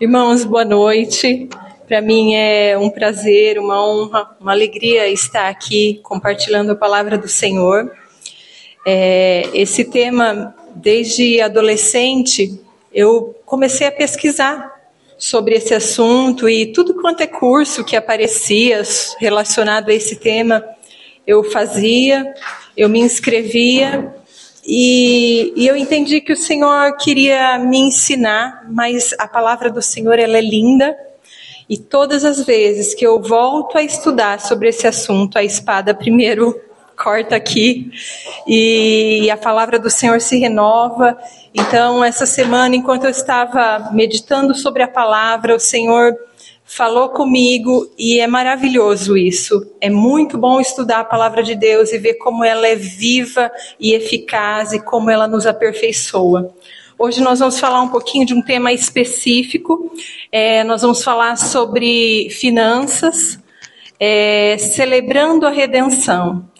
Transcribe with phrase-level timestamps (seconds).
[0.00, 1.48] Irmãos, boa noite.
[1.86, 7.28] Para mim é um prazer, uma honra, uma alegria estar aqui compartilhando a palavra do
[7.28, 7.92] Senhor.
[8.84, 12.58] É, esse tema, desde adolescente,
[12.92, 14.72] eu comecei a pesquisar
[15.18, 18.82] sobre esse assunto e tudo quanto é curso que aparecia
[19.20, 20.64] relacionado a esse tema,
[21.24, 22.34] eu fazia,
[22.76, 24.12] eu me inscrevia
[24.64, 30.18] e, e, eu entendi que o Senhor queria me ensinar, mas a palavra do Senhor
[30.18, 30.96] ela é linda.
[31.68, 36.54] E todas as vezes que eu volto a estudar sobre esse assunto, a espada primeiro
[36.96, 37.90] corta aqui
[38.46, 41.18] e a palavra do Senhor se renova.
[41.52, 46.14] Então, essa semana, enquanto eu estava meditando sobre a palavra, o Senhor
[46.74, 49.60] falou comigo e é maravilhoso isso.
[49.78, 53.92] É muito bom estudar a palavra de Deus e ver como ela é viva e
[53.92, 56.54] eficaz e como ela nos aperfeiçoa.
[56.98, 59.92] Hoje nós vamos falar um pouquinho de um tema específico.
[60.30, 63.38] É, nós vamos falar sobre finanças,
[64.00, 66.50] é, celebrando a redenção.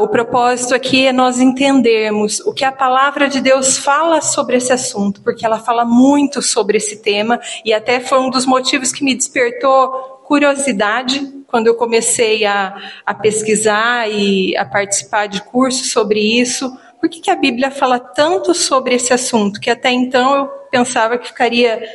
[0.00, 4.72] O propósito aqui é nós entendermos o que a palavra de Deus fala sobre esse
[4.72, 9.04] assunto, porque ela fala muito sobre esse tema e até foi um dos motivos que
[9.04, 9.90] me despertou
[10.24, 16.74] curiosidade quando eu comecei a, a pesquisar e a participar de cursos sobre isso.
[16.98, 19.60] Por que, que a Bíblia fala tanto sobre esse assunto?
[19.60, 21.86] Que até então eu pensava que ficaria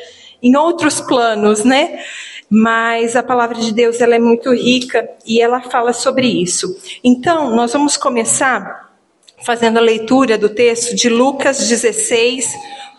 [0.43, 1.99] em outros planos, né?
[2.50, 6.75] Mas a palavra de Deus ela é muito rica e ela fala sobre isso.
[7.03, 8.89] Então, nós vamos começar
[9.45, 12.53] fazendo a leitura do texto de Lucas 16,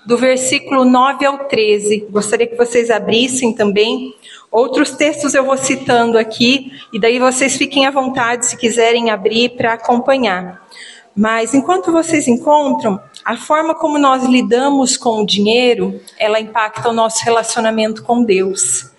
[0.06, 2.06] do versículo 9 ao 13.
[2.10, 4.14] Gostaria que vocês abrissem também.
[4.50, 9.50] Outros textos eu vou citando aqui, e daí vocês fiquem à vontade se quiserem abrir
[9.50, 10.66] para acompanhar.
[11.14, 16.92] Mas enquanto vocês encontram, a forma como nós lidamos com o dinheiro, ela impacta o
[16.92, 18.90] nosso relacionamento com Deus.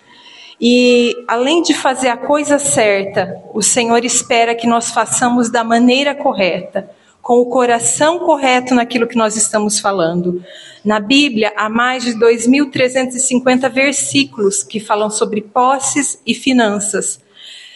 [0.64, 6.14] E além de fazer a coisa certa, o Senhor espera que nós façamos da maneira
[6.14, 6.88] correta,
[7.20, 10.40] com o coração correto naquilo que nós estamos falando.
[10.84, 17.20] Na Bíblia, há mais de 2.350 versículos que falam sobre posses e finanças.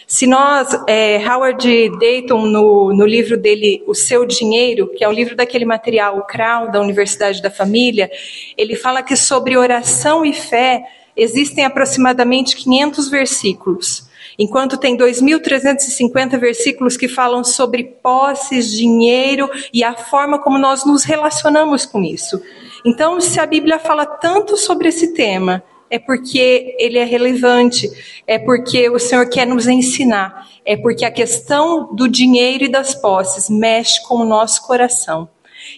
[0.07, 5.11] Se nós, é, Howard Dayton, no, no livro dele, O Seu Dinheiro, que é o
[5.11, 8.09] livro daquele material, o CRAU, da Universidade da Família,
[8.57, 10.85] ele fala que sobre oração e fé
[11.17, 14.07] existem aproximadamente 500 versículos,
[14.37, 21.03] enquanto tem 2.350 versículos que falam sobre posses, dinheiro e a forma como nós nos
[21.03, 22.39] relacionamos com isso.
[22.85, 27.89] Então, se a Bíblia fala tanto sobre esse tema, é porque ele é relevante,
[28.27, 32.93] é porque o Senhor quer nos ensinar, é porque a questão do dinheiro e das
[32.93, 35.29] posses mexe com o nosso coração.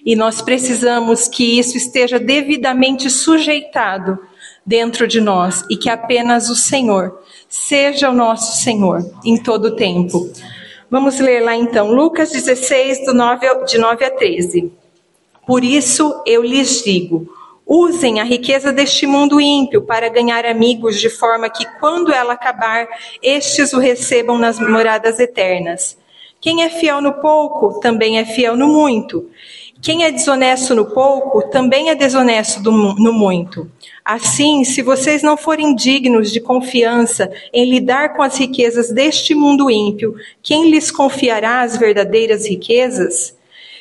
[0.06, 4.20] E nós precisamos que isso esteja devidamente sujeitado
[4.69, 9.75] dentro de nós e que apenas o Senhor seja o nosso Senhor em todo o
[9.75, 10.30] tempo.
[10.91, 14.72] Vamos ler lá então, Lucas 16, do 9, de 9 a 13.
[15.47, 17.28] Por isso eu lhes digo:
[17.66, 22.88] usem a riqueza deste mundo ímpio para ganhar amigos, de forma que, quando ela acabar,
[23.24, 25.97] estes o recebam nas moradas eternas.
[26.40, 29.28] Quem é fiel no pouco, também é fiel no muito.
[29.81, 33.72] Quem é desonesto no pouco, também é desonesto no muito.
[34.03, 39.72] Assim, se vocês não forem dignos de confiança em lidar com as riquezas deste mundo
[39.72, 43.38] ímpio, quem lhes confiará as verdadeiras riquezas?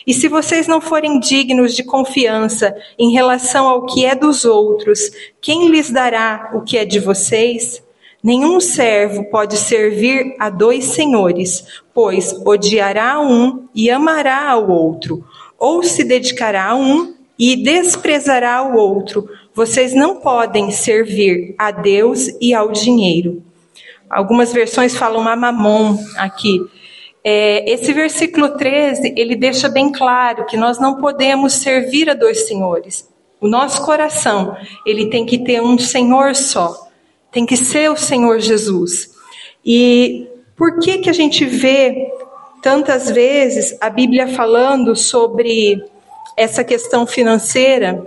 [0.07, 5.11] E se vocês não forem dignos de confiança em relação ao que é dos outros,
[5.41, 7.83] quem lhes dará o que é de vocês?
[8.23, 15.25] Nenhum servo pode servir a dois senhores, pois odiará um e amará ao outro
[15.59, 19.29] ou se dedicará a um e desprezará o outro.
[19.55, 23.43] Vocês não podem servir a Deus e ao dinheiro.
[24.09, 26.61] Algumas versões falam a mamon aqui.
[27.23, 32.47] É, esse versículo 13, ele deixa bem claro que nós não podemos servir a dois
[32.47, 33.09] senhores.
[33.41, 36.89] O nosso coração, ele tem que ter um Senhor só.
[37.31, 39.11] Tem que ser o Senhor Jesus.
[39.65, 40.27] E
[40.57, 42.11] por que que a gente vê
[42.63, 45.83] tantas vezes a Bíblia falando sobre
[46.37, 48.07] essa questão financeira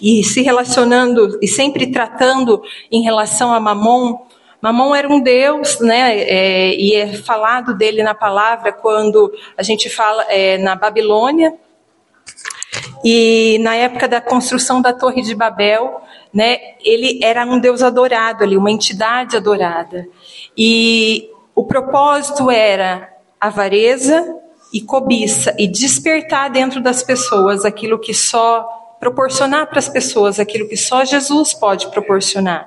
[0.00, 4.18] e se relacionando e sempre tratando em relação a Mamon.
[4.60, 6.18] Mamon era um deus, né?
[6.20, 11.54] É, e é falado dele na palavra quando a gente fala é, na Babilônia
[13.04, 16.00] e na época da construção da Torre de Babel,
[16.32, 16.58] né?
[16.82, 20.08] Ele era um deus adorado ali, uma entidade adorada.
[20.56, 23.13] E o propósito era
[23.46, 24.36] avareza
[24.72, 28.66] e cobiça e despertar dentro das pessoas aquilo que só
[28.98, 32.66] proporcionar para as pessoas aquilo que só Jesus pode proporcionar.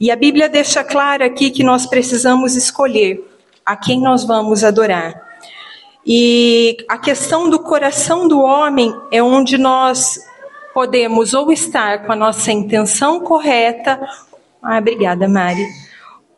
[0.00, 3.24] E a Bíblia deixa claro aqui que nós precisamos escolher
[3.64, 5.14] a quem nós vamos adorar.
[6.04, 10.18] E a questão do coração do homem é onde nós
[10.74, 14.00] podemos ou estar com a nossa intenção correta.
[14.60, 15.85] Ah, obrigada, Mari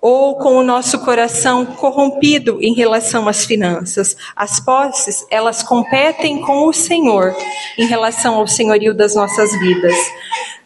[0.01, 4.17] ou com o nosso coração corrompido em relação às finanças.
[4.35, 7.35] As posses, elas competem com o Senhor
[7.77, 9.95] em relação ao senhorio das nossas vidas.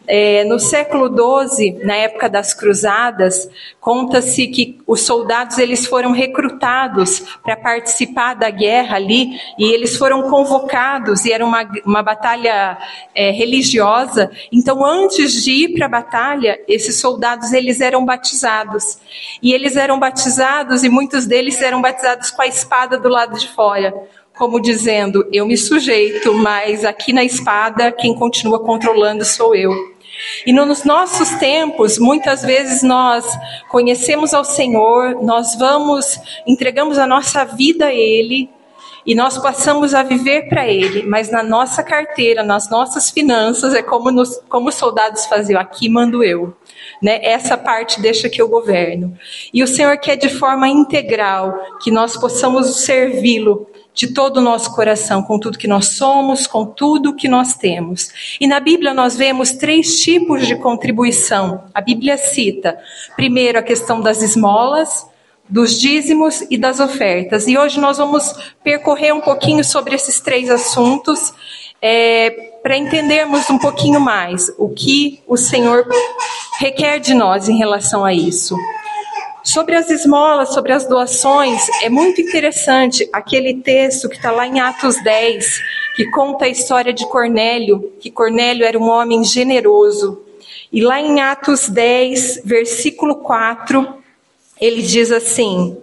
[0.05, 7.21] É, no século XII, na época das cruzadas, conta-se que os soldados eles foram recrutados
[7.41, 12.77] para participar da guerra ali e eles foram convocados e era uma, uma batalha
[13.15, 14.29] é, religiosa.
[14.51, 18.97] Então, antes de ir para a batalha, esses soldados eles eram batizados
[19.41, 23.47] e eles eram batizados e muitos deles eram batizados com a espada do lado de
[23.47, 23.93] fora
[24.35, 29.92] como dizendo: Eu me sujeito, mas aqui na espada quem continua controlando sou eu.
[30.45, 33.25] E nos nossos tempos, muitas vezes nós
[33.69, 38.49] conhecemos ao Senhor, nós vamos, entregamos a nossa vida a Ele
[39.05, 43.81] e nós passamos a viver para Ele, mas na nossa carteira, nas nossas finanças, é
[43.81, 46.55] como, nos, como os soldados faziam: aqui mando eu.
[47.01, 47.19] Né?
[47.21, 49.17] Essa parte deixa que eu governo.
[49.53, 54.73] E o Senhor quer de forma integral que nós possamos servi-lo de todo o nosso
[54.73, 58.09] coração, com tudo que nós somos, com tudo que nós temos.
[58.39, 61.65] E na Bíblia nós vemos três tipos de contribuição.
[61.73, 62.77] A Bíblia cita,
[63.15, 65.07] primeiro, a questão das esmolas,
[65.47, 67.47] dos dízimos e das ofertas.
[67.47, 71.33] E hoje nós vamos percorrer um pouquinho sobre esses três assuntos,
[71.81, 72.29] é,
[72.63, 75.85] para entendermos um pouquinho mais o que o Senhor
[76.57, 78.55] requer de nós em relação a isso.
[79.43, 84.61] Sobre as esmolas, sobre as doações, é muito interessante aquele texto que está lá em
[84.61, 85.61] Atos 10,
[85.97, 90.23] que conta a história de Cornélio, que Cornélio era um homem generoso.
[90.71, 93.85] E lá em Atos 10, versículo 4,
[94.61, 95.77] ele diz assim: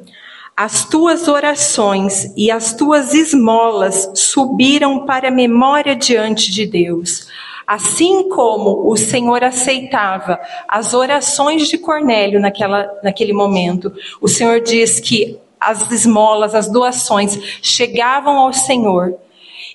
[0.56, 7.28] As tuas orações e as tuas esmolas subiram para a memória diante de Deus.
[7.70, 14.98] Assim como o Senhor aceitava as orações de Cornélio naquela, naquele momento, o Senhor diz
[14.98, 19.14] que as esmolas, as doações chegavam ao Senhor.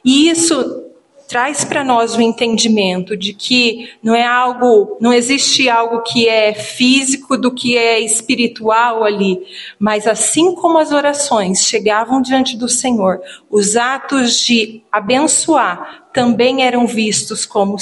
[0.03, 0.84] E isso
[1.27, 6.53] traz para nós o entendimento de que não é algo, não existe algo que é
[6.53, 9.39] físico do que é espiritual ali,
[9.79, 13.19] mas assim como as orações chegavam diante do Senhor,
[13.49, 17.77] os atos de abençoar também eram vistos como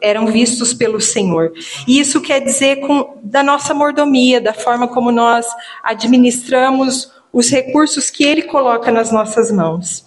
[0.00, 1.52] eram vistos pelo Senhor.
[1.86, 5.46] E isso quer dizer com, da nossa mordomia, da forma como nós
[5.82, 10.05] administramos os recursos que Ele coloca nas nossas mãos.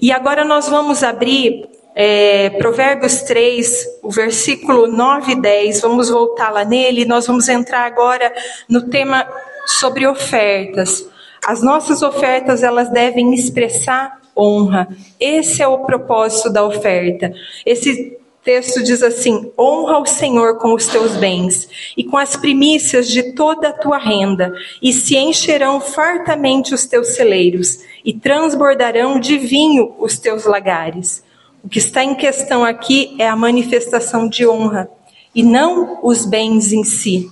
[0.00, 6.50] E agora nós vamos abrir é, Provérbios 3, o versículo 9 e 10, vamos voltar
[6.50, 8.32] lá nele, nós vamos entrar agora
[8.68, 9.26] no tema
[9.66, 11.06] sobre ofertas.
[11.44, 14.88] As nossas ofertas, elas devem expressar honra.
[15.18, 17.32] Esse é o propósito da oferta.
[17.64, 23.08] Esse texto diz assim: honra o Senhor com os teus bens e com as primícias
[23.08, 24.52] de toda a tua renda,
[24.82, 31.22] e se encherão fartamente os teus celeiros, e transbordarão de vinho os teus lagares.
[31.62, 34.90] O que está em questão aqui é a manifestação de honra,
[35.34, 37.30] e não os bens em si.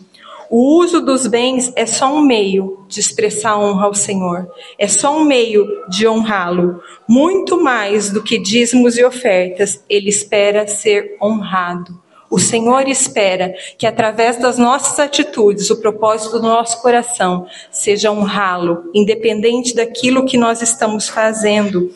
[0.50, 5.14] O uso dos bens é só um meio de expressar honra ao Senhor, é só
[5.14, 6.80] um meio de honrá-lo.
[7.06, 12.00] Muito mais do que dízimos e ofertas, ele espera ser honrado.
[12.30, 18.90] O Senhor espera que através das nossas atitudes, o propósito do nosso coração seja honrá-lo,
[18.94, 21.90] independente daquilo que nós estamos fazendo.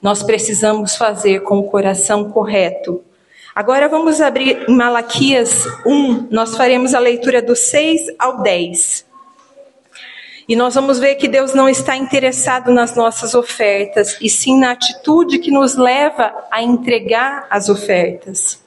[0.00, 3.02] Nós precisamos fazer com o coração correto,
[3.58, 9.04] Agora vamos abrir em Malaquias 1, nós faremos a leitura do 6 ao 10.
[10.48, 14.70] E nós vamos ver que Deus não está interessado nas nossas ofertas, e sim na
[14.70, 18.62] atitude que nos leva a entregar as ofertas.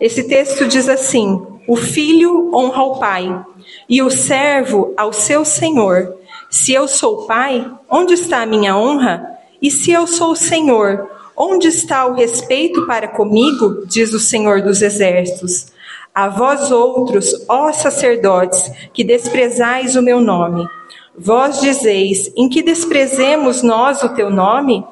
[0.00, 3.44] Esse texto diz assim: O filho honra o pai,
[3.86, 6.16] e o servo ao seu senhor.
[6.48, 9.28] Se eu sou pai, onde está a minha honra?
[9.60, 11.06] E se eu sou senhor,
[11.44, 13.84] Onde está o respeito para comigo?
[13.84, 15.72] Diz o Senhor dos Exércitos.
[16.14, 20.64] A vós outros, ó sacerdotes, que desprezais o meu nome.
[21.18, 24.84] Vós dizeis: em que desprezemos nós o teu nome?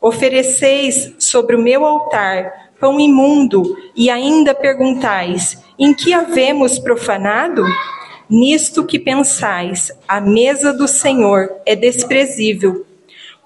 [0.00, 7.64] Ofereceis sobre o meu altar pão imundo e ainda perguntais: em que havemos profanado?
[8.30, 12.85] Nisto que pensais, a mesa do Senhor é desprezível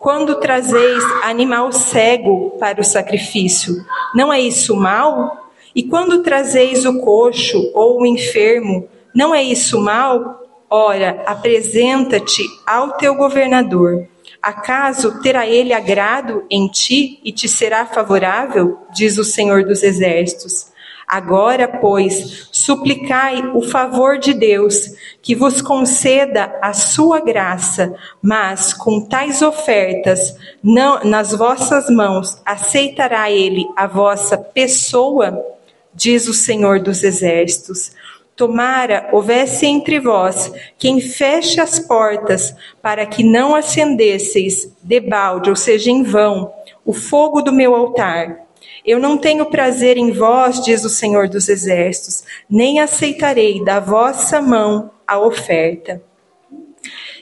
[0.00, 5.50] quando trazeis animal cego para o sacrifício, não é isso mal?
[5.74, 10.40] E quando trazeis o coxo ou o enfermo, não é isso mal?
[10.70, 14.08] Ora, apresenta-te ao teu governador.
[14.40, 18.78] Acaso terá ele agrado em ti e te será favorável?
[18.94, 20.72] Diz o Senhor dos Exércitos.
[21.06, 29.00] Agora, pois, suplicai o favor de Deus, que vos conceda a sua graça, mas com
[29.00, 35.44] tais ofertas não, nas vossas mãos, aceitará ele a vossa pessoa?
[35.92, 37.90] Diz o Senhor dos Exércitos.
[38.36, 45.90] Tomara houvesse entre vós quem feche as portas, para que não acendesseis debalde, ou seja,
[45.90, 46.52] em vão,
[46.84, 48.46] o fogo do meu altar.
[48.84, 54.40] Eu não tenho prazer em vós, diz o Senhor dos Exércitos, nem aceitarei da vossa
[54.40, 56.02] mão a oferta.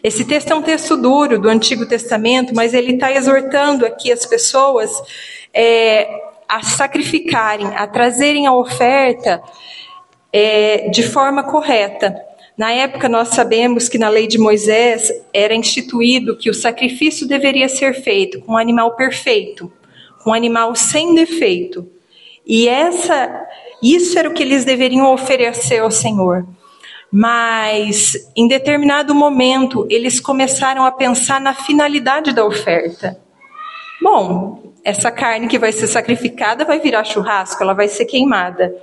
[0.02, 4.24] Esse texto é um texto duro do Antigo Testamento, mas ele está exortando aqui as
[4.24, 4.90] pessoas
[5.52, 6.08] é,
[6.48, 9.42] a sacrificarem, a trazerem a oferta
[10.32, 12.16] é, de forma correta.
[12.56, 17.68] Na época, nós sabemos que na lei de Moisés era instituído que o sacrifício deveria
[17.68, 19.72] ser feito com um animal perfeito
[20.26, 21.88] um animal sem defeito.
[22.46, 23.46] E essa,
[23.82, 26.46] isso era o que eles deveriam oferecer ao Senhor.
[27.10, 33.18] Mas em determinado momento eles começaram a pensar na finalidade da oferta.
[34.00, 38.74] Bom, essa carne que vai ser sacrificada vai virar churrasco, ela vai ser queimada.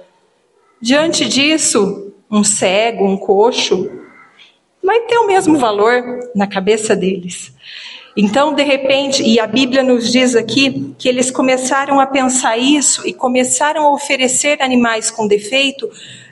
[0.81, 3.89] Diante disso, um cego, um coxo,
[4.83, 6.03] vai ter o mesmo valor
[6.35, 7.53] na cabeça deles.
[8.17, 13.05] Então, de repente, e a Bíblia nos diz aqui que eles começaram a pensar isso
[13.05, 15.89] e começaram a oferecer animais com defeito,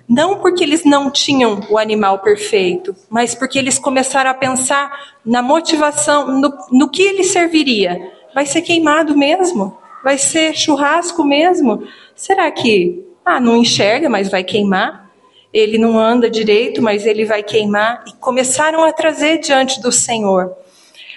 [0.08, 4.92] não porque eles não tinham o animal perfeito, mas porque eles começaram a pensar
[5.26, 8.00] na motivação, no, no que ele serviria.
[8.34, 9.78] Vai ser queimado mesmo?
[10.02, 11.84] Vai ser churrasco mesmo?
[12.16, 15.12] Será que, ah, não enxerga, mas vai queimar?
[15.52, 18.06] Ele não anda direito, mas ele vai queimar?
[18.08, 20.64] E começaram a trazer diante do Senhor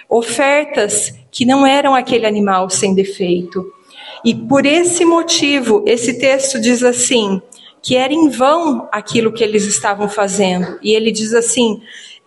[0.09, 3.65] ofertas que não eram aquele animal sem defeito.
[4.23, 7.41] E por esse motivo, esse texto diz assim:
[7.81, 10.77] que era em vão aquilo que eles estavam fazendo.
[10.81, 11.81] E ele diz assim: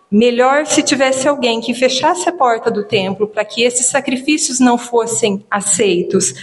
[0.09, 4.77] melhor se tivesse alguém que fechasse a porta do templo para que esses sacrifícios não
[4.77, 6.33] fossem aceitos.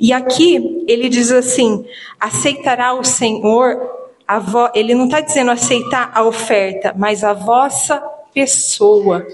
[0.00, 1.84] E aqui ele diz assim:
[2.20, 3.98] aceitará o Senhor.
[4.42, 4.70] Vo...
[4.74, 7.98] Ele não está dizendo aceitar a oferta, mas a vossa
[8.32, 9.26] pessoa.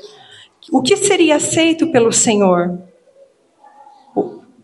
[0.71, 2.79] O que seria aceito pelo Senhor?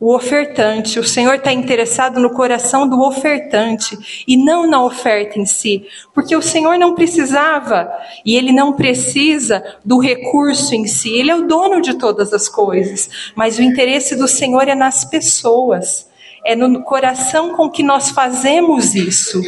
[0.00, 0.98] O ofertante.
[0.98, 5.86] O Senhor está interessado no coração do ofertante e não na oferta em si.
[6.14, 7.90] Porque o Senhor não precisava
[8.24, 11.10] e ele não precisa do recurso em si.
[11.10, 13.32] Ele é o dono de todas as coisas.
[13.34, 16.08] Mas o interesse do Senhor é nas pessoas.
[16.46, 19.42] É no coração com que nós fazemos isso.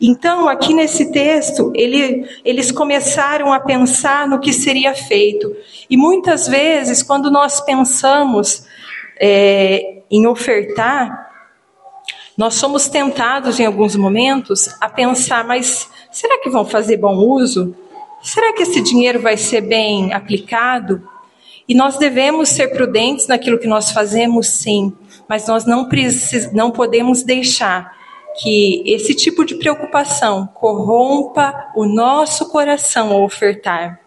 [0.00, 5.54] Então, aqui nesse texto, ele, eles começaram a pensar no que seria feito.
[5.90, 8.64] E muitas vezes, quando nós pensamos
[9.20, 11.28] é, em ofertar,
[12.36, 17.74] nós somos tentados em alguns momentos a pensar, mas será que vão fazer bom uso?
[18.22, 21.02] Será que esse dinheiro vai ser bem aplicado?
[21.68, 24.92] E nós devemos ser prudentes naquilo que nós fazemos, sim,
[25.28, 27.97] mas nós não, precis, não podemos deixar
[28.38, 34.00] que esse tipo de preocupação corrompa o nosso coração ao ofertar.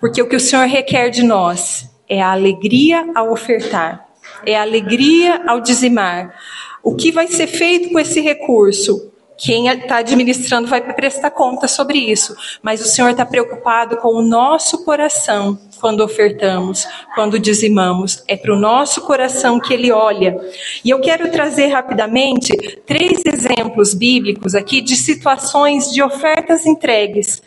[0.00, 4.08] Porque o que o Senhor requer de nós é a alegria ao ofertar,
[4.44, 6.34] é a alegria ao dizimar.
[6.82, 9.11] O que vai ser feito com esse recurso?
[9.42, 14.22] Quem está administrando vai prestar conta sobre isso, mas o Senhor está preocupado com o
[14.22, 18.22] nosso coração quando ofertamos, quando dizimamos.
[18.28, 20.36] É para o nosso coração que Ele olha.
[20.84, 22.56] E eu quero trazer rapidamente
[22.86, 27.42] três exemplos bíblicos aqui de situações de ofertas entregues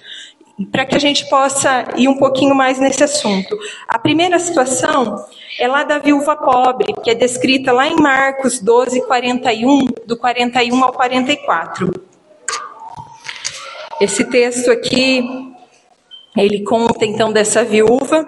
[0.71, 3.57] para que a gente possa ir um pouquinho mais nesse assunto.
[3.87, 5.25] A primeira situação
[5.59, 10.83] é lá da viúva pobre, que é descrita lá em Marcos 12, 41, do 41
[10.83, 11.91] ao 44.
[13.99, 15.23] Esse texto aqui,
[16.37, 18.25] ele conta então dessa viúva,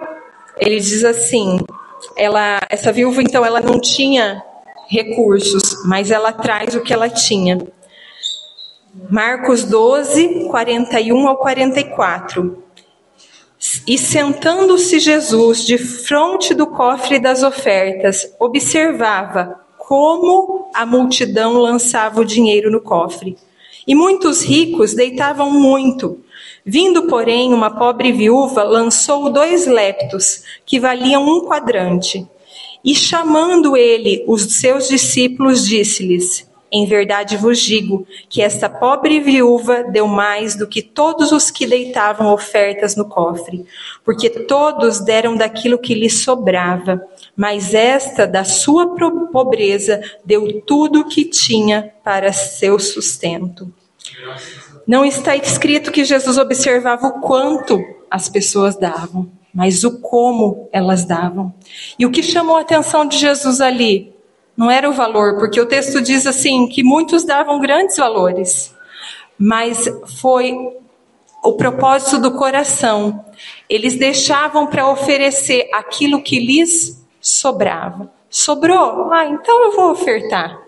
[0.58, 1.58] ele diz assim,
[2.16, 4.42] ela, essa viúva então ela não tinha
[4.88, 7.58] recursos, mas ela traz o que ela tinha.
[9.08, 12.64] Marcos 12, 41 ao 44.
[13.86, 22.24] E sentando-se Jesus de frente do cofre das ofertas, observava como a multidão lançava o
[22.24, 23.36] dinheiro no cofre.
[23.86, 26.18] E muitos ricos deitavam muito.
[26.64, 32.26] Vindo, porém, uma pobre viúva lançou dois leptos, que valiam um quadrante.
[32.84, 39.84] E chamando ele os seus discípulos, disse-lhes: Em verdade vos digo que esta pobre viúva
[39.84, 43.64] deu mais do que todos os que deitavam ofertas no cofre,
[44.04, 47.02] porque todos deram daquilo que lhes sobrava,
[47.34, 48.94] mas esta, da sua
[49.32, 53.72] pobreza, deu tudo o que tinha para seu sustento.
[54.86, 61.04] Não está escrito que Jesus observava o quanto as pessoas davam mas o como elas
[61.04, 61.52] davam.
[61.98, 64.14] E o que chamou a atenção de Jesus ali
[64.58, 68.74] não era o valor, porque o texto diz assim que muitos davam grandes valores,
[69.38, 69.88] mas
[70.20, 70.52] foi
[71.44, 73.24] o propósito do coração.
[73.68, 78.12] Eles deixavam para oferecer aquilo que lhes sobrava.
[78.28, 79.12] Sobrou?
[79.12, 80.60] Ah, então eu vou ofertar.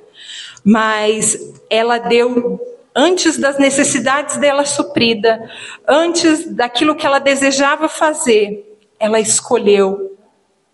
[0.65, 1.37] Mas
[1.69, 2.61] ela deu
[2.95, 5.51] antes das necessidades dela suprida,
[5.89, 10.17] antes daquilo que ela desejava fazer, ela escolheu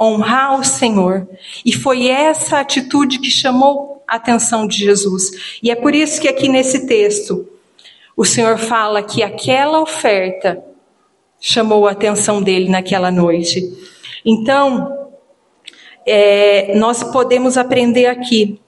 [0.00, 1.26] honrar o Senhor.
[1.64, 5.58] E foi essa atitude que chamou a atenção de Jesus.
[5.62, 7.48] E é por isso que aqui nesse texto,
[8.16, 10.62] o Senhor fala que aquela oferta
[11.40, 13.62] chamou a atenção dele naquela noite.
[14.24, 15.10] Então,
[16.06, 18.60] é, nós podemos aprender aqui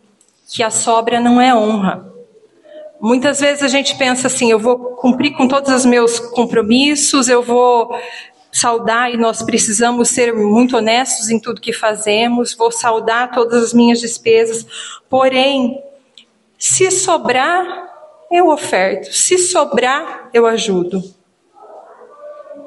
[0.48, 2.08] que a sobra não é honra.
[3.00, 7.42] Muitas vezes a gente pensa assim: eu vou cumprir com todos os meus compromissos, eu
[7.42, 7.94] vou
[8.58, 13.72] saudar, e nós precisamos ser muito honestos em tudo que fazemos, vou saudar todas as
[13.72, 14.66] minhas despesas,
[15.08, 15.82] porém,
[16.58, 17.88] se sobrar,
[18.30, 21.02] eu oferto, se sobrar, eu ajudo.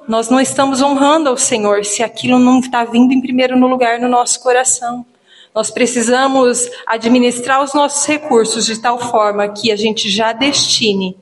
[0.08, 4.08] Nós não estamos honrando ao Senhor se aquilo não está vindo em primeiro lugar no
[4.08, 5.06] nosso coração.
[5.54, 11.18] Nós precisamos administrar os nossos recursos de tal forma que a gente já destine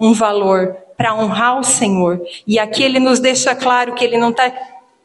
[0.00, 2.20] um valor para honrar o Senhor.
[2.46, 4.52] E aqui ele nos deixa claro que ele não está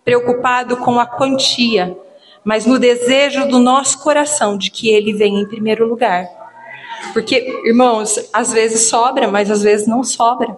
[0.04, 1.96] preocupado com a quantia,
[2.44, 6.28] mas no desejo do nosso coração de que ele venha em primeiro lugar.
[7.14, 10.58] Porque, irmãos, às vezes sobra, mas às vezes não sobra.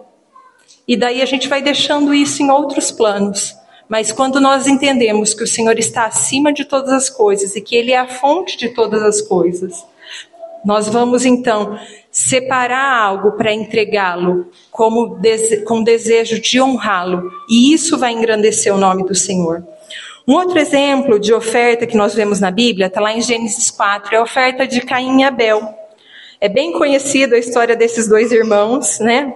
[0.86, 3.54] E daí a gente vai deixando isso em outros planos.
[3.88, 7.76] Mas quando nós entendemos que o Senhor está acima de todas as coisas e que
[7.76, 9.84] Ele é a fonte de todas as coisas,
[10.64, 11.78] nós vamos então
[12.14, 15.18] separar algo para entregá-lo como
[15.66, 19.66] com desejo de honrá-lo, e isso vai engrandecer o nome do Senhor.
[20.26, 24.14] Um outro exemplo de oferta que nós vemos na Bíblia está lá em Gênesis 4,
[24.14, 25.68] é a oferta de Caim e Abel.
[26.40, 29.34] É bem conhecida a história desses dois irmãos, né?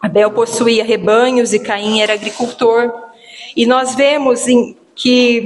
[0.00, 2.90] Abel possuía rebanhos e Caim era agricultor.
[3.54, 5.44] E nós vemos em, que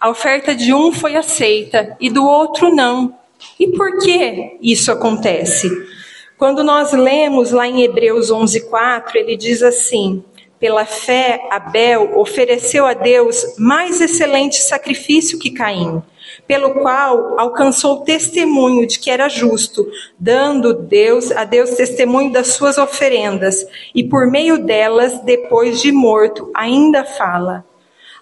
[0.00, 3.18] a oferta de um foi aceita e do outro não.
[3.58, 5.70] E por que isso acontece?
[6.38, 10.24] Quando nós lemos lá em Hebreus 11:4, ele diz assim:
[10.60, 16.02] pela fé, Abel ofereceu a Deus mais excelente sacrifício que Caim,
[16.46, 22.76] pelo qual alcançou testemunho de que era justo, dando Deus a Deus testemunho das suas
[22.76, 27.64] oferendas, e por meio delas, depois de morto, ainda fala.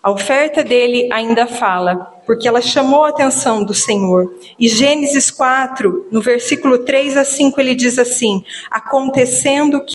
[0.00, 4.34] A oferta dele ainda fala, porque ela chamou a atenção do Senhor.
[4.58, 9.94] E Gênesis 4, no versículo 3 a 5, ele diz assim: Acontecendo que.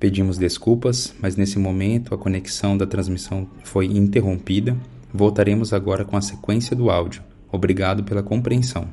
[0.00, 4.76] Pedimos desculpas, mas nesse momento a conexão da transmissão foi interrompida.
[5.12, 7.22] Voltaremos agora com a sequência do áudio.
[7.52, 8.88] Obrigado pela compreensão.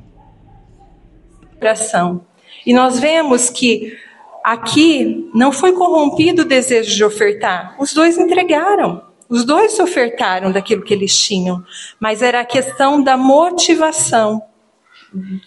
[2.64, 3.98] E nós vemos que
[4.44, 9.11] aqui não foi corrompido o desejo de ofertar, os dois entregaram.
[9.32, 11.64] Os dois se ofertaram daquilo que eles tinham,
[11.98, 14.42] mas era a questão da motivação,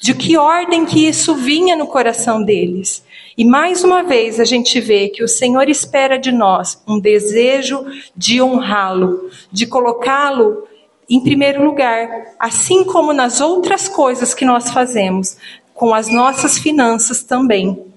[0.01, 3.05] de que ordem que isso vinha no coração deles.
[3.37, 7.85] E mais uma vez a gente vê que o Senhor espera de nós um desejo
[8.17, 10.67] de honrá-lo, de colocá-lo
[11.07, 15.37] em primeiro lugar, assim como nas outras coisas que nós fazemos,
[15.75, 17.93] com as nossas finanças também.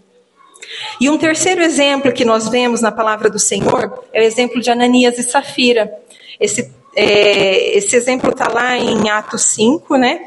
[1.01, 4.71] E um terceiro exemplo que nós vemos na palavra do Senhor é o exemplo de
[4.71, 5.93] Ananias e Safira.
[6.41, 10.21] Esse, é, esse exemplo está lá em Atos 5, né?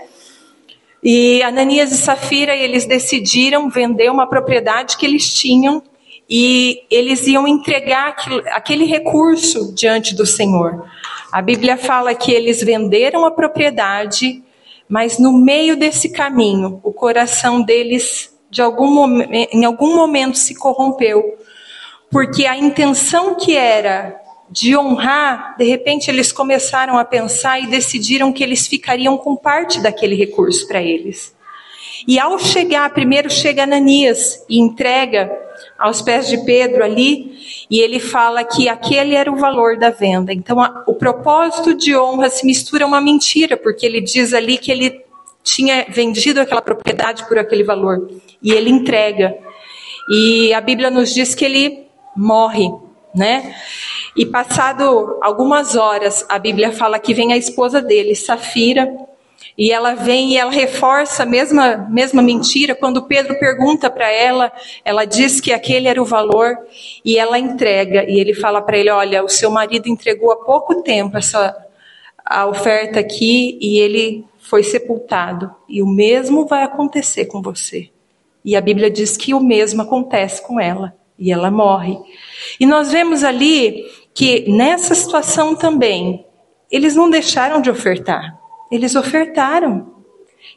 [1.04, 5.82] E Ananias e Safira, eles decidiram vender uma propriedade que eles tinham
[6.30, 8.16] e eles iam entregar
[8.54, 10.86] aquele, recurso diante do Senhor.
[11.32, 14.42] A Bíblia fala que eles venderam a propriedade,
[14.88, 21.38] mas no meio desse caminho, o coração deles de algum em algum momento se corrompeu,
[22.12, 28.34] porque a intenção que era de honrar, de repente eles começaram a pensar e decidiram
[28.34, 31.34] que eles ficariam com parte daquele recurso para eles.
[32.06, 35.32] E ao chegar, primeiro chega Ananias e entrega
[35.80, 37.32] aos pés de Pedro ali
[37.70, 40.34] e ele fala que aquele era o valor da venda.
[40.34, 44.58] Então, a, o propósito de honra se mistura a uma mentira, porque ele diz ali
[44.58, 45.02] que ele
[45.44, 48.10] tinha vendido aquela propriedade por aquele valor
[48.42, 49.38] e ele entrega.
[50.10, 52.70] E a Bíblia nos diz que ele morre,
[53.14, 53.56] né?
[54.16, 58.90] E passado algumas horas, a Bíblia fala que vem a esposa dele, Safira,
[59.58, 62.74] e ela vem e ela reforça a mesma, mesma mentira.
[62.74, 64.52] Quando Pedro pergunta para ela,
[64.84, 66.58] ela diz que aquele era o valor
[67.04, 68.04] e ela entrega.
[68.10, 71.56] E ele fala para ele: Olha, o seu marido entregou há pouco tempo essa
[72.26, 75.54] a oferta aqui e ele foi sepultado.
[75.68, 77.90] E o mesmo vai acontecer com você.
[78.44, 80.96] E a Bíblia diz que o mesmo acontece com ela.
[81.18, 81.98] E ela morre.
[82.60, 86.26] E nós vemos ali que nessa situação também,
[86.70, 88.40] eles não deixaram de ofertar.
[88.72, 89.96] Eles ofertaram.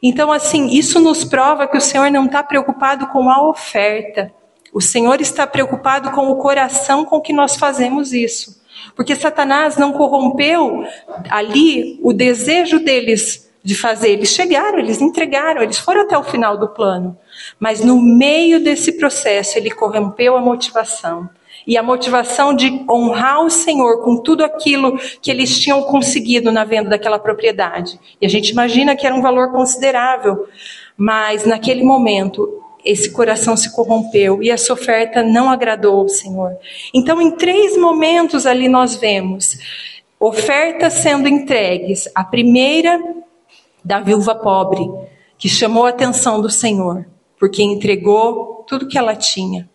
[0.01, 4.33] Então, assim, isso nos prova que o Senhor não está preocupado com a oferta.
[4.73, 8.61] O Senhor está preocupado com o coração com que nós fazemos isso.
[8.95, 10.83] Porque Satanás não corrompeu
[11.29, 14.11] ali o desejo deles de fazer.
[14.11, 17.17] Eles chegaram, eles entregaram, eles foram até o final do plano.
[17.59, 21.27] Mas no meio desse processo, ele corrompeu a motivação.
[21.65, 26.63] E a motivação de honrar o Senhor com tudo aquilo que eles tinham conseguido na
[26.63, 27.99] venda daquela propriedade.
[28.21, 30.47] E a gente imagina que era um valor considerável.
[30.95, 36.51] Mas naquele momento, esse coração se corrompeu e essa oferta não agradou ao Senhor.
[36.93, 39.57] Então, em três momentos ali nós vemos
[40.19, 42.07] ofertas sendo entregues.
[42.13, 43.14] A primeira
[43.85, 44.89] da viúva pobre,
[45.37, 47.05] que chamou a atenção do Senhor,
[47.39, 49.69] porque entregou tudo que ela tinha.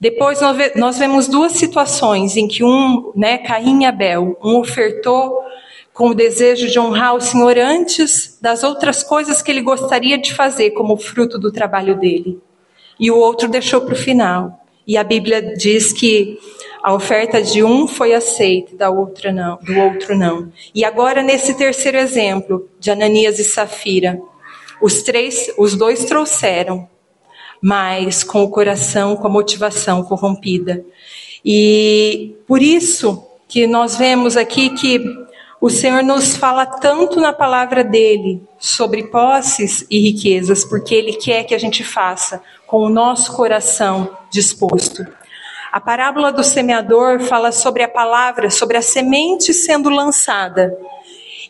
[0.00, 0.40] Depois
[0.74, 5.44] nós vemos duas situações em que um, né, Caim e Abel, um ofertou
[5.92, 10.34] com o desejo de honrar o Senhor antes das outras coisas que ele gostaria de
[10.34, 12.40] fazer como fruto do trabalho dele.
[12.98, 14.60] E o outro deixou para o final.
[14.86, 16.38] E a Bíblia diz que
[16.84, 20.52] a oferta de um foi aceita, da outra não, do outro não.
[20.74, 24.20] E agora nesse terceiro exemplo de Ananias e Safira,
[24.82, 26.86] os três, os dois trouxeram,
[27.58, 30.84] mas com o coração, com a motivação corrompida.
[31.42, 35.02] E por isso que nós vemos aqui que
[35.58, 41.44] o Senhor nos fala tanto na palavra dele sobre posses e riquezas, porque ele quer
[41.44, 45.02] que a gente faça com o nosso coração disposto.
[45.74, 50.78] A parábola do semeador fala sobre a palavra, sobre a semente sendo lançada.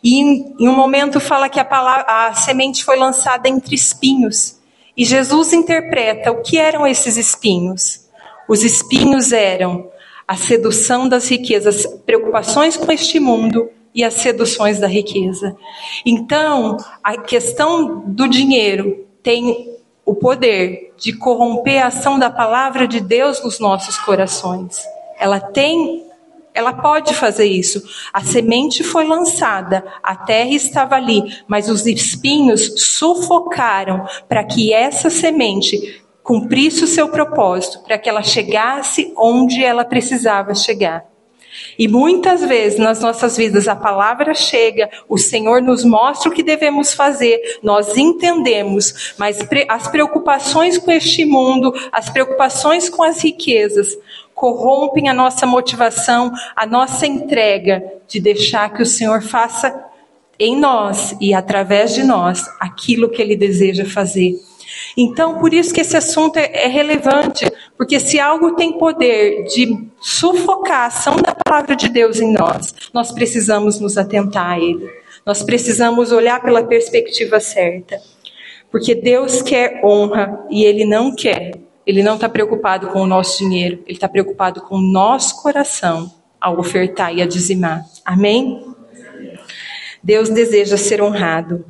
[0.03, 4.59] E em, um momento fala que a, palavra, a semente foi lançada entre espinhos.
[4.97, 8.09] E Jesus interpreta o que eram esses espinhos.
[8.49, 9.91] Os espinhos eram
[10.27, 15.55] a sedução das riquezas, preocupações com este mundo e as seduções da riqueza.
[16.03, 19.74] Então, a questão do dinheiro tem
[20.05, 24.79] o poder de corromper a ação da palavra de Deus nos nossos corações.
[25.19, 26.05] Ela tem,
[26.53, 27.81] ela pode fazer isso.
[28.13, 35.09] A semente foi lançada, a terra estava ali, mas os espinhos sufocaram para que essa
[35.09, 41.14] semente cumprisse o seu propósito, para que ela chegasse onde ela precisava chegar.
[41.77, 46.43] E muitas vezes nas nossas vidas a palavra chega, o Senhor nos mostra o que
[46.43, 53.97] devemos fazer, nós entendemos, mas as preocupações com este mundo, as preocupações com as riquezas,
[54.33, 59.83] corrompem a nossa motivação, a nossa entrega de deixar que o Senhor faça
[60.37, 64.33] em nós e através de nós aquilo que Ele deseja fazer.
[64.97, 69.87] Então, por isso que esse assunto é, é relevante, porque se algo tem poder de
[69.99, 74.89] sufocar a ação da palavra de Deus em nós, nós precisamos nos atentar a ele.
[75.25, 77.99] Nós precisamos olhar pela perspectiva certa.
[78.71, 81.53] Porque Deus quer honra e Ele não quer.
[81.85, 86.11] Ele não está preocupado com o nosso dinheiro, Ele está preocupado com o nosso coração
[86.41, 87.83] ao ofertar e a dizimar.
[88.03, 88.61] Amém?
[90.03, 91.65] Deus deseja ser honrado.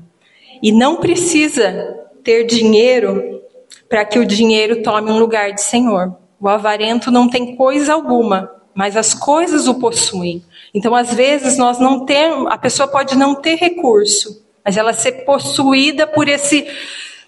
[0.62, 3.42] E não precisa ter dinheiro
[3.88, 6.18] para que o dinheiro tome um lugar de senhor.
[6.42, 10.44] O avarento não tem coisa alguma, mas as coisas o possuem.
[10.74, 15.24] Então, às vezes, nós não temos, a pessoa pode não ter recurso, mas ela ser
[15.24, 16.68] possuída por esse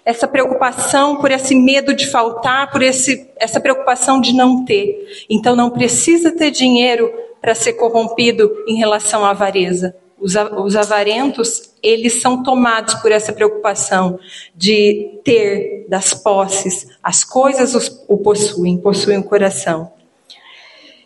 [0.04, 5.26] essa preocupação, por esse medo de faltar, por esse, essa preocupação de não ter.
[5.28, 9.94] Então, não precisa ter dinheiro para ser corrompido em relação à avareza.
[10.20, 14.18] Os, os avarentos, eles são tomados por essa preocupação
[14.54, 19.92] de ter das posses, as coisas os, o possuem, possuem o coração.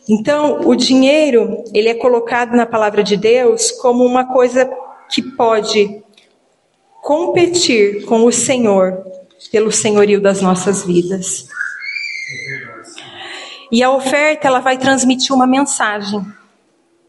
[0.09, 4.69] Então, o dinheiro, ele é colocado na palavra de Deus como uma coisa
[5.09, 6.03] que pode
[7.01, 9.05] competir com o Senhor
[9.51, 11.47] pelo senhorio das nossas vidas.
[13.71, 16.25] E a oferta ela vai transmitir uma mensagem.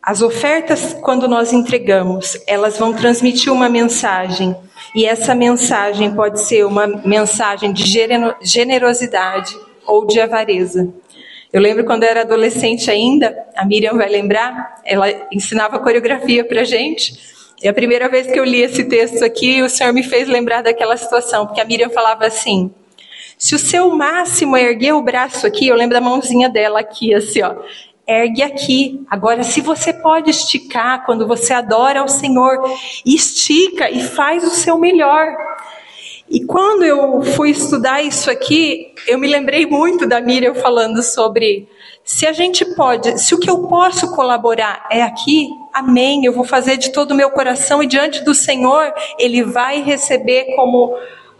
[0.06, 4.54] As ofertas, quando nós entregamos, elas vão transmitir uma mensagem.
[4.94, 7.86] E essa mensagem pode ser uma mensagem de
[8.42, 10.94] generosidade ou de avareza.
[11.54, 16.66] Eu lembro quando eu era adolescente ainda, a Miriam vai lembrar, ela ensinava coreografia pra
[16.66, 17.18] gente.
[17.64, 20.64] E a primeira vez que eu li esse texto aqui, o Senhor me fez lembrar
[20.64, 22.74] daquela situação, porque a Miriam falava assim:
[23.38, 27.14] se o seu máximo é erguer o braço aqui, eu lembro da mãozinha dela aqui,
[27.14, 27.56] assim, ó
[28.08, 29.02] ergue aqui.
[29.10, 32.60] Agora, se você pode esticar quando você adora ao Senhor,
[33.06, 35.28] estica e faz o seu melhor.
[36.30, 41.68] E quando eu fui estudar isso aqui, eu me lembrei muito da Miriam falando sobre
[42.04, 46.44] se a gente pode, se o que eu posso colaborar é aqui, amém, eu vou
[46.44, 50.98] fazer de todo o meu coração e diante do Senhor, Ele vai receber como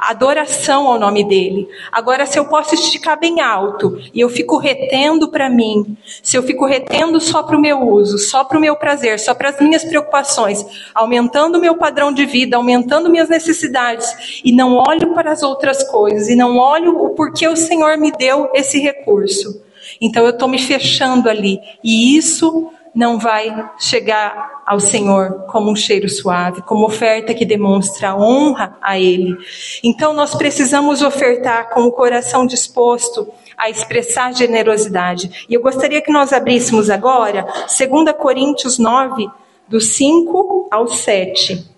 [0.10, 1.68] adoração ao nome dele.
[1.92, 6.44] Agora, se eu posso esticar bem alto e eu fico retendo para mim, se eu
[6.44, 9.60] fico retendo só para o meu uso, só para o meu prazer, só para as
[9.60, 15.32] minhas preocupações, aumentando o meu padrão de vida, aumentando minhas necessidades e não olho para
[15.32, 19.64] as outras coisas e não olho o porquê o Senhor me deu esse recurso.
[20.02, 25.76] Então eu estou me fechando ali e isso não vai chegar ao Senhor como um
[25.76, 29.36] cheiro suave, como oferta que demonstra honra a Ele.
[29.84, 33.28] Então nós precisamos ofertar com o coração disposto
[33.58, 35.46] a expressar generosidade.
[35.50, 39.28] E eu gostaria que nós abríssemos agora 2 Coríntios 9,
[39.68, 41.73] do 5 ao 7.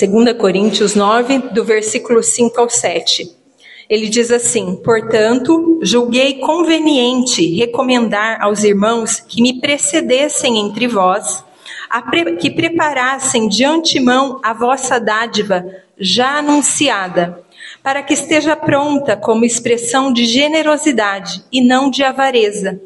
[0.00, 3.30] 2 Coríntios 9, do versículo 5 ao 7.
[3.88, 11.44] Ele diz assim: Portanto, julguei conveniente recomendar aos irmãos que me precedessem entre vós,
[12.10, 15.66] pre que preparassem de antemão a vossa dádiva
[15.98, 17.44] já anunciada,
[17.82, 22.80] para que esteja pronta como expressão de generosidade e não de avareza.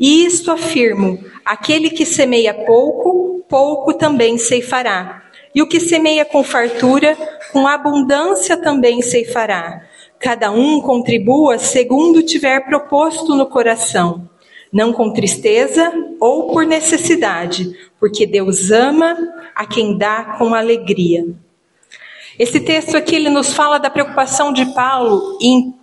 [0.00, 5.25] E isto afirmo: aquele que semeia pouco, pouco também ceifará.
[5.56, 7.16] E o que semeia com fartura,
[7.50, 9.86] com abundância também ceifará.
[10.18, 14.28] Cada um contribua segundo tiver proposto no coração,
[14.70, 15.90] não com tristeza
[16.20, 19.16] ou por necessidade, porque Deus ama
[19.54, 21.26] a quem dá com alegria.
[22.38, 25.74] Esse texto aqui ele nos fala da preocupação de Paulo em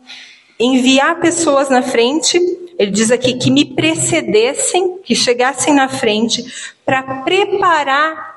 [0.59, 2.39] enviar pessoas na frente.
[2.77, 6.45] Ele diz aqui que me precedessem, que chegassem na frente
[6.85, 8.32] para preparar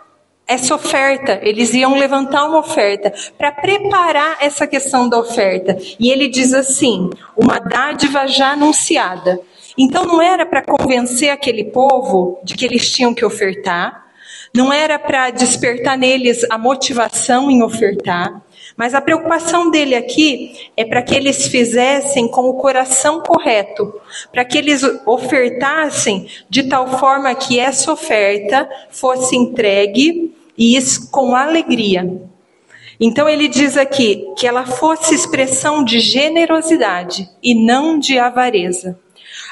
[0.47, 5.77] essa oferta, eles iam levantar uma oferta para preparar essa questão da oferta.
[5.99, 9.41] E ele diz assim: uma dádiva já anunciada.
[9.77, 14.07] Então não era para convencer aquele povo de que eles tinham que ofertar,
[14.55, 18.41] não era para despertar neles a motivação em ofertar,
[18.77, 23.95] mas a preocupação dele aqui é para que eles fizessem com o coração correto,
[24.31, 31.35] para que eles ofertassem de tal forma que essa oferta fosse entregue e isso com
[31.35, 32.21] alegria.
[33.01, 38.99] Então ele diz aqui que ela fosse expressão de generosidade e não de avareza.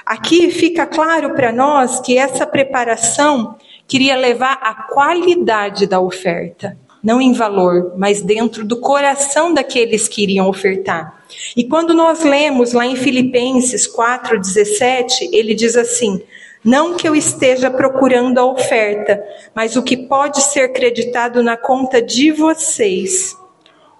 [0.04, 3.56] Aqui fica claro para nós que essa preparação
[3.86, 10.22] queria levar a qualidade da oferta não em valor, mas dentro do coração daqueles que
[10.22, 11.22] iriam ofertar.
[11.54, 16.22] E quando nós lemos lá em Filipenses 4:17, ele diz assim:
[16.64, 19.22] "Não que eu esteja procurando a oferta,
[19.54, 23.36] mas o que pode ser creditado na conta de vocês,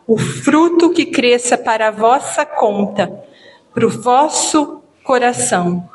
[0.07, 3.13] o fruto que cresça para a vossa conta,
[3.75, 5.87] para o vosso coração."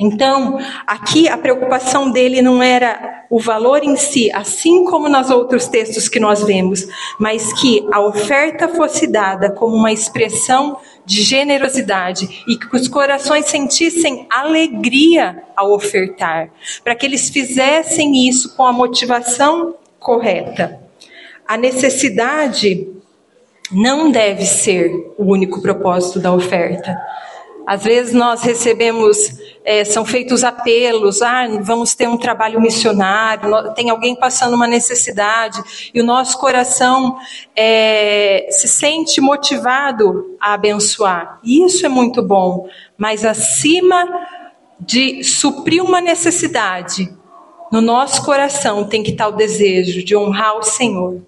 [0.00, 5.66] Então, aqui a preocupação dele não era o valor em si, assim como nos outros
[5.68, 6.86] textos que nós vemos,
[7.18, 13.46] mas que a oferta fosse dada como uma expressão de generosidade e que os corações
[13.46, 16.50] sentissem alegria ao ofertar,
[16.82, 20.80] para que eles fizessem isso com a motivação correta.
[21.46, 22.88] A necessidade
[23.70, 26.96] não deve ser o único propósito da oferta.
[27.68, 29.18] Às vezes nós recebemos,
[29.62, 35.62] é, são feitos apelos, ah, vamos ter um trabalho missionário, tem alguém passando uma necessidade,
[35.92, 37.18] e o nosso coração
[37.54, 41.38] é, se sente motivado a abençoar.
[41.44, 44.02] E isso é muito bom, mas acima
[44.80, 47.14] de suprir uma necessidade,
[47.70, 51.20] no nosso coração tem que estar o desejo de honrar o Senhor.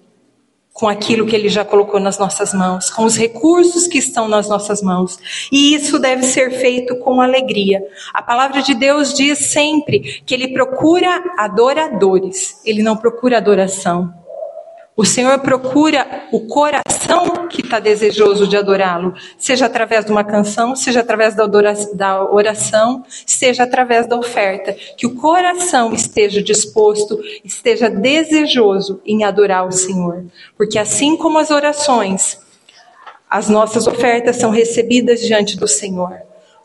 [0.73, 4.47] Com aquilo que Ele já colocou nas nossas mãos, com os recursos que estão nas
[4.47, 5.19] nossas mãos.
[5.51, 7.83] E isso deve ser feito com alegria.
[8.13, 14.20] A palavra de Deus diz sempre que Ele procura adoradores, Ele não procura adoração.
[15.01, 20.75] O Senhor procura o coração que está desejoso de adorá-lo, seja através de uma canção,
[20.75, 24.75] seja através da oração, seja através da oferta.
[24.95, 30.23] Que o coração esteja disposto, esteja desejoso em adorar o Senhor.
[30.55, 32.37] Porque assim como as orações,
[33.27, 36.13] as nossas ofertas são recebidas diante do Senhor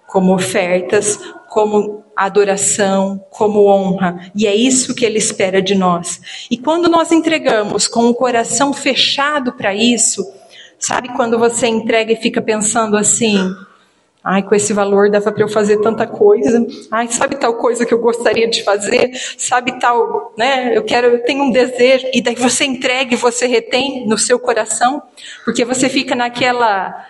[0.07, 1.19] como ofertas,
[1.57, 4.31] como adoração, como honra.
[4.35, 6.21] E é isso que ele espera de nós.
[6.51, 10.23] E quando nós entregamos com o coração fechado para isso,
[10.79, 13.39] sabe quando você entrega e fica pensando assim:
[14.23, 16.67] ai, com esse valor dava para eu fazer tanta coisa.
[16.91, 19.13] Ai, sabe tal coisa que eu gostaria de fazer?
[19.39, 20.77] Sabe tal, né?
[20.77, 22.07] Eu quero, eu tenho um desejo.
[22.13, 25.03] E daí você entrega e você retém no seu coração,
[25.43, 27.07] porque você fica naquela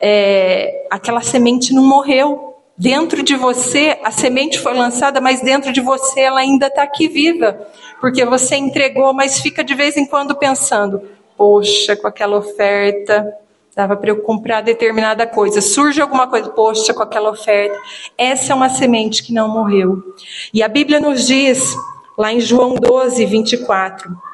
[0.00, 2.49] é, aquela semente não morreu.
[2.80, 7.08] Dentro de você, a semente foi lançada, mas dentro de você ela ainda está aqui
[7.08, 7.60] viva.
[8.00, 11.02] Porque você entregou, mas fica de vez em quando pensando:
[11.36, 13.36] poxa, com aquela oferta,
[13.76, 15.60] dava para eu comprar determinada coisa.
[15.60, 17.78] Surge alguma coisa, poxa, com aquela oferta.
[18.16, 20.02] Essa é uma semente que não morreu.
[20.50, 21.76] E a Bíblia nos diz,
[22.16, 24.29] lá em João 12, 24.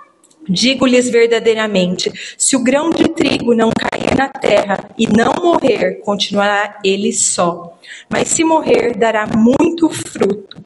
[0.48, 6.78] Digo-lhes verdadeiramente: se o grão de trigo não cair na terra e não morrer, continuará
[6.84, 7.76] ele só.
[8.08, 10.64] Mas se morrer, dará muito fruto.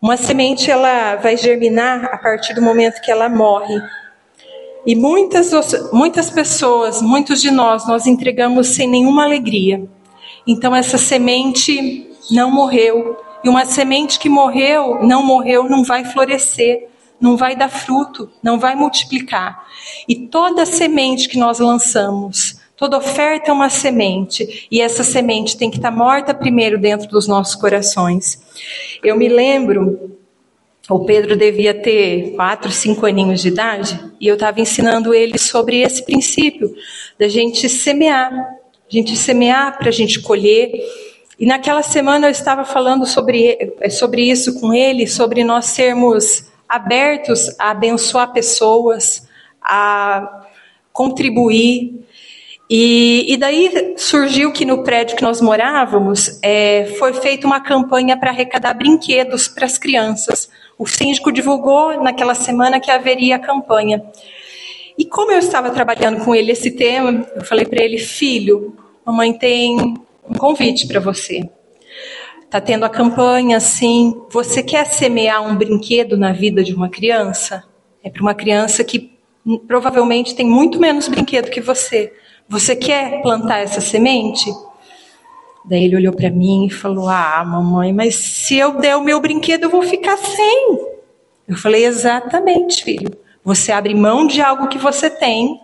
[0.00, 3.78] Uma semente ela vai germinar a partir do momento que ela morre.
[4.86, 5.50] E muitas,
[5.92, 9.84] muitas pessoas, muitos de nós, nós entregamos sem nenhuma alegria.
[10.46, 13.18] Então essa semente não morreu.
[13.44, 16.88] E uma semente que morreu, não morreu, não vai florescer
[17.20, 19.66] não vai dar fruto, não vai multiplicar.
[20.08, 25.70] E toda semente que nós lançamos, toda oferta é uma semente, e essa semente tem
[25.70, 28.40] que estar morta primeiro dentro dos nossos corações.
[29.04, 30.18] Eu me lembro,
[30.88, 35.82] o Pedro devia ter quatro, cinco aninhos de idade, e eu estava ensinando ele sobre
[35.82, 36.74] esse princípio
[37.18, 40.72] da gente semear, a gente semear para a gente colher.
[41.38, 47.54] E naquela semana eu estava falando sobre, sobre isso com ele, sobre nós sermos abertos
[47.58, 49.28] a abençoar pessoas,
[49.60, 50.46] a
[50.92, 52.06] contribuir.
[52.68, 58.16] E, e daí surgiu que no prédio que nós morávamos é, foi feita uma campanha
[58.16, 60.48] para arrecadar brinquedos para as crianças.
[60.78, 64.02] O síndico divulgou naquela semana que haveria a campanha.
[64.96, 69.32] E como eu estava trabalhando com ele esse tema, eu falei para ele, filho, mamãe
[69.32, 71.50] tem um convite para você.
[72.50, 74.24] Está tendo a campanha assim.
[74.28, 77.62] Você quer semear um brinquedo na vida de uma criança?
[78.02, 79.16] É para uma criança que
[79.68, 82.12] provavelmente tem muito menos brinquedo que você.
[82.48, 84.52] Você quer plantar essa semente?
[85.64, 89.20] Daí ele olhou para mim e falou: Ah, mamãe, mas se eu der o meu
[89.20, 90.80] brinquedo, eu vou ficar sem.
[91.46, 93.16] Eu falei: Exatamente, filho.
[93.44, 95.56] Você abre mão de algo que você tem,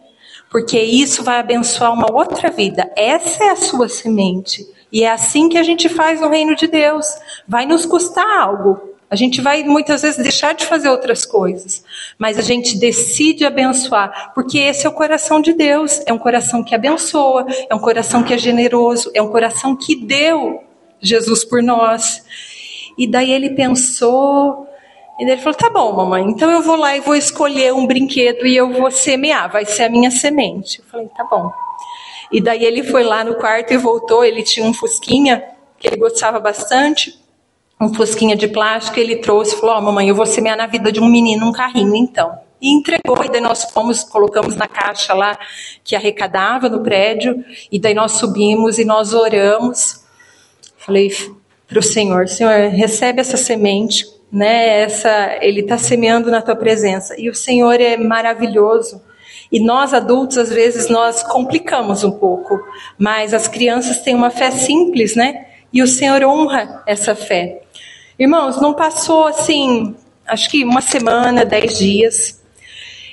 [0.48, 2.88] porque isso vai abençoar uma outra vida.
[2.96, 4.75] Essa é a sua semente.
[4.92, 7.06] E é assim que a gente faz no reino de Deus.
[7.46, 8.96] Vai nos custar algo.
[9.08, 11.84] A gente vai muitas vezes deixar de fazer outras coisas,
[12.18, 16.02] mas a gente decide abençoar, porque esse é o coração de Deus.
[16.06, 19.94] É um coração que abençoa, é um coração que é generoso, é um coração que
[19.94, 20.64] deu
[21.00, 22.24] Jesus por nós.
[22.98, 24.66] E daí ele pensou,
[25.20, 27.86] e daí ele falou: tá bom, mamãe, então eu vou lá e vou escolher um
[27.86, 30.80] brinquedo e eu vou semear, vai ser a minha semente.
[30.80, 31.52] Eu falei: tá bom.
[32.30, 34.24] E daí ele foi lá no quarto e voltou.
[34.24, 35.44] Ele tinha um fusquinha
[35.78, 37.18] que ele gostava bastante,
[37.80, 38.98] um fusquinha de plástico.
[38.98, 41.94] Ele trouxe falou: oh, mamãe, eu vou semear na vida de um menino um carrinho
[41.94, 42.38] então.
[42.60, 45.38] E entregou, e daí nós fomos, colocamos na caixa lá
[45.84, 50.04] que arrecadava no prédio, e daí nós subimos e nós oramos.
[50.78, 51.10] Falei
[51.68, 54.80] para o Senhor: Senhor, recebe essa semente, né?
[54.80, 57.14] Essa, ele está semeando na tua presença.
[57.20, 59.02] E o Senhor é maravilhoso.
[59.50, 62.58] E nós adultos, às vezes, nós complicamos um pouco,
[62.98, 65.46] mas as crianças têm uma fé simples, né?
[65.72, 67.62] E o Senhor honra essa fé.
[68.18, 69.94] Irmãos, não passou assim,
[70.26, 72.42] acho que uma semana, dez dias,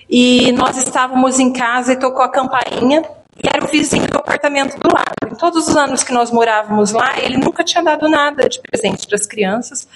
[0.09, 3.03] e nós estávamos em casa e tocou a campainha,
[3.43, 5.13] e era o vizinho do apartamento do lado.
[5.31, 9.07] Em todos os anos que nós morávamos lá, ele nunca tinha dado nada de presente
[9.07, 9.87] para as crianças.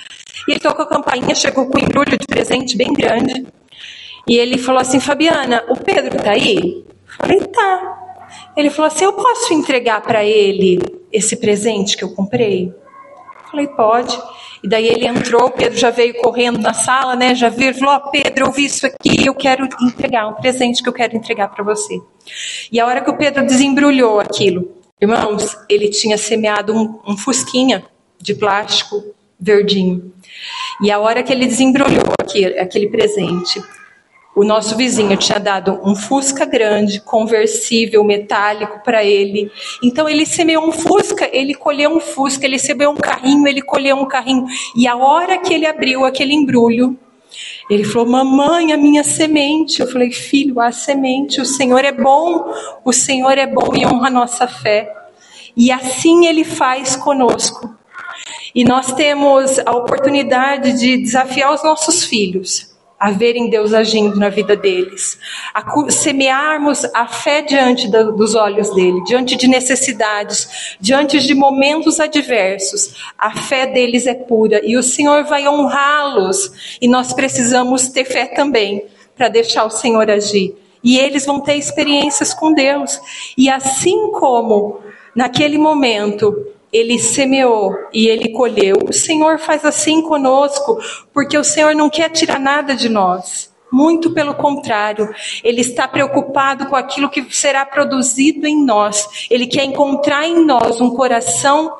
[0.48, 3.46] E ele tocou a campainha, chegou com um embrulho de presente bem grande.
[4.28, 6.86] E ele falou assim: Fabiana, o Pedro tá aí?
[7.20, 7.98] falei: tá.
[8.56, 10.80] Ele falou assim: eu posso entregar para ele
[11.12, 12.74] esse presente que eu comprei?
[13.50, 14.20] Falei, pode.
[14.64, 17.34] E daí ele entrou, Pedro já veio correndo na sala, né?
[17.36, 20.90] Já viu, falou: oh, Pedro, eu vi isso aqui, eu quero entregar um presente que
[20.90, 22.00] eu quero entregar para você.
[22.72, 24.70] E a hora que o Pedro desembrulhou aquilo,
[25.00, 27.86] irmãos, ele tinha semeado um, um fusquinha
[28.20, 30.12] de plástico verdinho.
[30.82, 33.62] E a hora que ele desembrulhou aquele, aquele presente,
[34.38, 39.52] o nosso vizinho tinha dado um Fusca grande, conversível, metálico para ele.
[39.82, 43.96] Então ele semeou um Fusca, ele colheu um Fusca, ele semeou um carrinho, ele colheu
[43.96, 44.46] um carrinho.
[44.76, 46.96] E a hora que ele abriu aquele embrulho,
[47.68, 49.82] ele falou: Mamãe, a minha semente.
[49.82, 51.42] Eu falei: Filho, a semente.
[51.42, 52.54] O Senhor é bom,
[52.86, 54.96] o Senhor é bom e honra a nossa fé.
[55.56, 57.76] E assim ele faz conosco.
[58.54, 64.30] E nós temos a oportunidade de desafiar os nossos filhos a verem Deus agindo na
[64.30, 65.20] vida deles,
[65.54, 72.96] a semearmos a fé diante dos olhos dele, diante de necessidades, diante de momentos adversos.
[73.18, 78.26] A fé deles é pura e o Senhor vai honrá-los e nós precisamos ter fé
[78.26, 78.86] também
[79.16, 80.56] para deixar o Senhor agir.
[80.84, 83.00] E eles vão ter experiências com Deus.
[83.38, 84.80] E assim como
[85.16, 88.78] naquele momento ele semeou e ele colheu.
[88.88, 90.78] O Senhor faz assim conosco,
[91.14, 93.56] porque o Senhor não quer tirar nada de nós.
[93.72, 95.14] Muito pelo contrário,
[95.44, 99.28] Ele está preocupado com aquilo que será produzido em nós.
[99.30, 101.74] Ele quer encontrar em nós um coração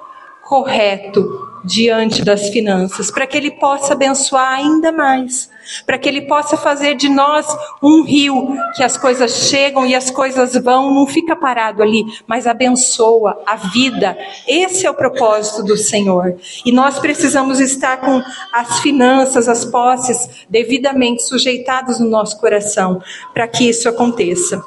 [0.44, 5.50] correto diante das finanças, para que Ele possa abençoar ainda mais,
[5.86, 7.46] para que Ele possa fazer de nós
[7.82, 12.48] um rio que as coisas chegam e as coisas vão, não fica parado ali, mas
[12.48, 14.18] abençoa a vida.
[14.48, 16.36] Esse é o propósito do Senhor.
[16.66, 18.22] E nós precisamos estar com
[18.54, 23.02] as finanças, as posses devidamente sujeitadas no nosso coração,
[23.34, 24.62] para que isso aconteça.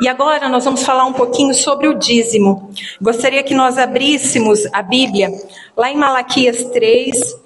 [0.00, 2.70] E agora nós vamos falar um pouquinho sobre o dízimo.
[3.00, 5.30] Gostaria que nós abríssemos a Bíblia
[5.76, 7.36] lá em Malaquias 3,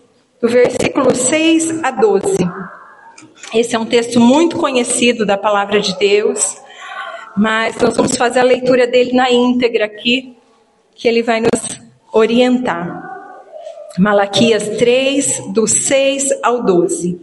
[0.49, 2.37] versículo 6 a 12.
[3.55, 6.57] Esse é um texto muito conhecido da palavra de Deus,
[7.37, 10.37] mas nós vamos fazer a leitura dele na íntegra aqui,
[10.95, 11.81] que ele vai nos
[12.13, 13.03] orientar.
[13.99, 17.21] Malaquias 3, do 6 ao 12.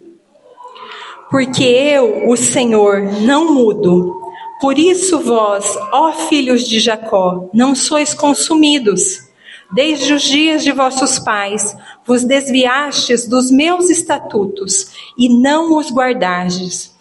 [1.29, 4.21] Porque eu, o Senhor, não mudo.
[4.61, 9.30] Por isso vós, ó filhos de Jacó, não sois consumidos.
[9.73, 16.91] Desde os dias de vossos pais vos desviastes dos meus estatutos e não os guardastes.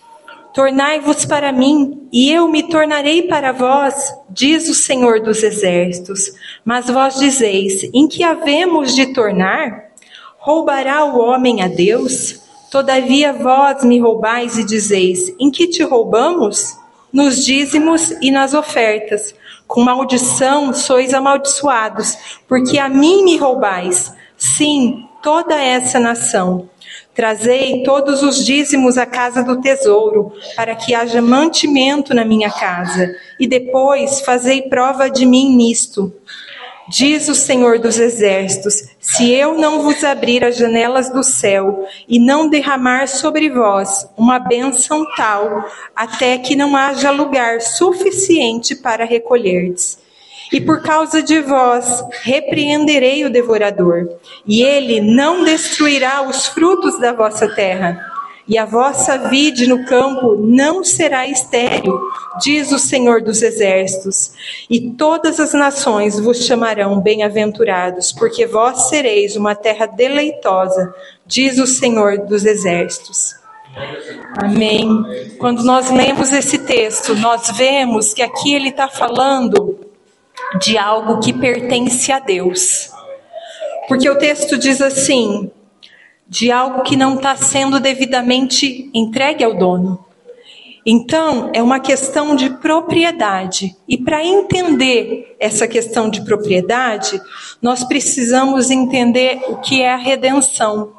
[0.55, 6.33] Tornai-vos para mim, e eu me tornarei para vós, diz o Senhor dos Exércitos.
[6.65, 9.91] Mas vós dizeis: em que havemos de tornar?
[10.39, 12.41] Roubará o homem a Deus?
[12.71, 16.80] Todavia vós me roubais e dizeis: em que te roubamos?
[17.13, 19.35] Nos dízimos e nas ofertas.
[19.67, 22.17] Com maldição sois amaldiçoados,
[22.49, 24.13] porque a mim me roubais.
[24.37, 26.69] Sim, toda essa nação.
[27.15, 33.15] Trazei todos os dízimos à casa do tesouro, para que haja mantimento na minha casa,
[33.39, 36.13] e depois fazei prova de mim nisto.
[36.91, 42.19] Diz o Senhor dos Exércitos: Se eu não vos abrir as janelas do céu e
[42.19, 50.01] não derramar sobre vós uma bênção tal, até que não haja lugar suficiente para recolherdes.
[50.53, 54.09] E por causa de vós repreenderei o devorador,
[54.45, 58.05] e ele não destruirá os frutos da vossa terra
[58.51, 62.01] e a vossa vide no campo não será estéril,
[62.43, 64.33] diz o Senhor dos Exércitos.
[64.69, 70.93] E todas as nações vos chamarão bem-aventurados, porque vós sereis uma terra deleitosa,
[71.25, 73.37] diz o Senhor dos Exércitos.
[74.37, 74.89] Amém.
[75.39, 79.79] Quando nós lemos esse texto, nós vemos que aqui ele está falando
[80.61, 82.91] de algo que pertence a Deus.
[83.87, 85.53] Porque o texto diz assim:
[86.31, 90.07] de algo que não está sendo devidamente entregue ao dono.
[90.87, 93.77] Então, é uma questão de propriedade.
[93.89, 97.21] E para entender essa questão de propriedade,
[97.61, 100.93] nós precisamos entender o que é a redenção.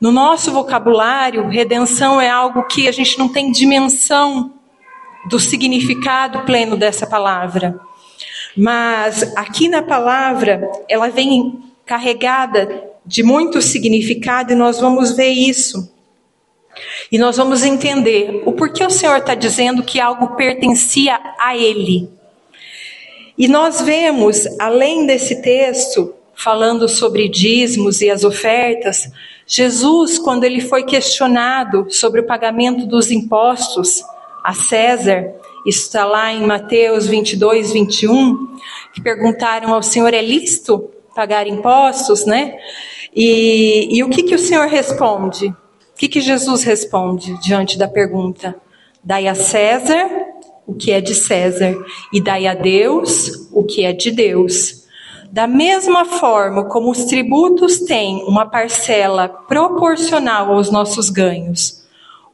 [0.00, 4.52] No nosso vocabulário, redenção é algo que a gente não tem dimensão
[5.30, 7.78] do significado pleno dessa palavra.
[8.56, 15.90] Mas aqui na palavra, ela vem carregada de muito significado e nós vamos ver isso.
[17.10, 22.08] E nós vamos entender o porquê o Senhor está dizendo que algo pertencia a Ele.
[23.36, 29.10] E nós vemos, além desse texto, falando sobre dízimos e as ofertas,
[29.46, 34.02] Jesus, quando ele foi questionado sobre o pagamento dos impostos
[34.44, 35.32] a César,
[35.64, 38.56] isso está lá em Mateus 22, 21,
[38.92, 42.56] que perguntaram ao Senhor: é lícito pagar impostos, né?
[43.14, 45.46] E, e o que, que o Senhor responde?
[45.46, 45.54] O
[45.98, 48.54] que, que Jesus responde diante da pergunta?
[49.02, 50.28] Dai a César
[50.68, 51.74] o que é de César
[52.12, 54.86] e dai a Deus o que é de Deus.
[55.32, 61.82] Da mesma forma como os tributos têm uma parcela proporcional aos nossos ganhos,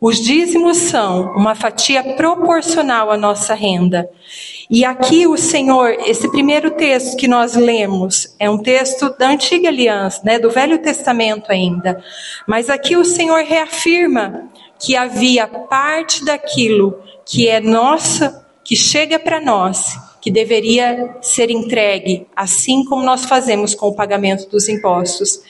[0.04, 4.06] os dízimos são uma fatia proporcional à nossa renda.
[4.68, 9.68] E aqui o Senhor, esse primeiro texto que nós lemos, é um texto da antiga
[9.68, 12.04] aliança, né, do Velho Testamento ainda.
[12.46, 19.40] Mas aqui o Senhor reafirma que havia parte daquilo que é nossa, que chega para
[19.40, 25.40] nós, que deveria ser entregue, assim como nós fazemos com o pagamento dos impostos.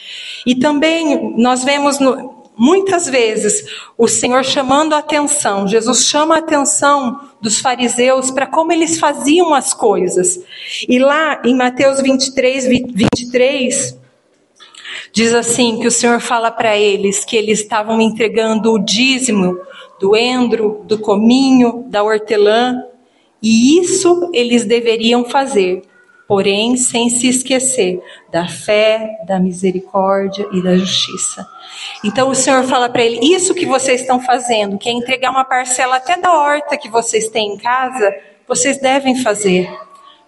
[0.46, 3.64] E também nós vemos no, muitas vezes
[3.98, 9.54] o Senhor chamando a atenção, Jesus chama a atenção dos fariseus para como eles faziam
[9.54, 10.40] as coisas.
[10.88, 13.98] E lá em Mateus 23, 23,
[15.12, 19.58] diz assim: que o Senhor fala para eles que eles estavam entregando o dízimo
[20.00, 22.82] do endro, do cominho, da hortelã,
[23.42, 25.82] e isso eles deveriam fazer,
[26.26, 31.46] porém sem se esquecer da fé, da misericórdia e da justiça.
[32.02, 35.44] Então o Senhor fala para ele: Isso que vocês estão fazendo, que é entregar uma
[35.44, 38.14] parcela até da horta que vocês têm em casa,
[38.46, 39.70] vocês devem fazer.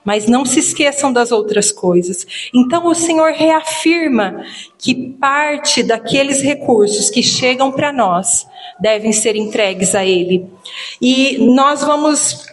[0.05, 2.25] Mas não se esqueçam das outras coisas.
[2.55, 4.45] Então o Senhor reafirma
[4.79, 8.47] que parte daqueles recursos que chegam para nós
[8.79, 10.49] devem ser entregues a Ele.
[11.03, 12.47] E nós vamos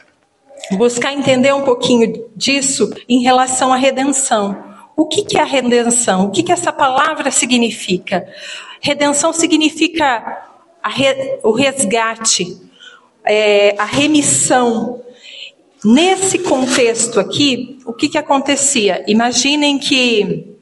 [0.78, 4.74] buscar entender um pouquinho disso em relação à redenção.
[4.96, 6.26] O que, que é a redenção?
[6.26, 8.28] O que, que essa palavra significa?
[8.80, 10.44] Redenção significa
[10.86, 12.58] re, o resgate,
[13.24, 15.02] é, a remissão.
[15.84, 19.04] Nesse contexto aqui, o que, que acontecia?
[19.08, 20.56] Imaginem que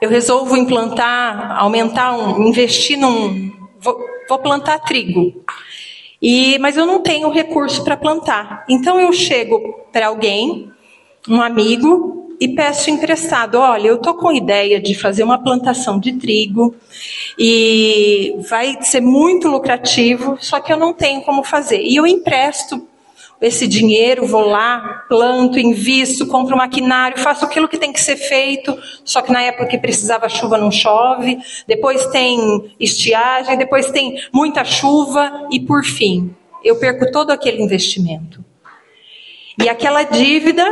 [0.00, 3.52] eu resolvo implantar, aumentar, um, investir num.
[3.78, 5.44] Vou, vou plantar trigo.
[6.26, 8.64] E, mas eu não tenho recurso para plantar.
[8.66, 9.60] Então eu chego
[9.92, 10.70] para alguém,
[11.28, 13.56] um amigo, e peço emprestado.
[13.56, 16.74] Olha, eu tô com ideia de fazer uma plantação de trigo
[17.38, 21.82] e vai ser muito lucrativo, só que eu não tenho como fazer.
[21.82, 22.88] E eu empresto
[23.46, 28.76] esse dinheiro, vou lá, planto, invisto, compro maquinário, faço aquilo que tem que ser feito,
[29.04, 34.64] só que na época que precisava chuva não chove, depois tem estiagem, depois tem muita
[34.64, 35.48] chuva.
[35.50, 38.44] E por fim, eu perco todo aquele investimento.
[39.62, 40.64] E aquela dívida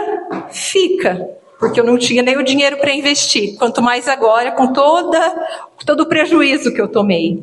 [0.50, 1.28] fica
[1.62, 5.20] porque eu não tinha nem o dinheiro para investir, quanto mais agora com toda,
[5.86, 7.40] todo o prejuízo que eu tomei.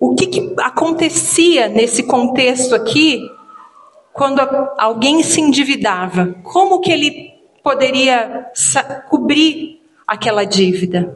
[0.00, 3.20] O que, que acontecia nesse contexto aqui,
[4.16, 4.40] quando
[4.78, 6.34] alguém se endividava?
[6.42, 8.46] Como que ele poderia
[9.08, 11.14] cobrir aquela dívida?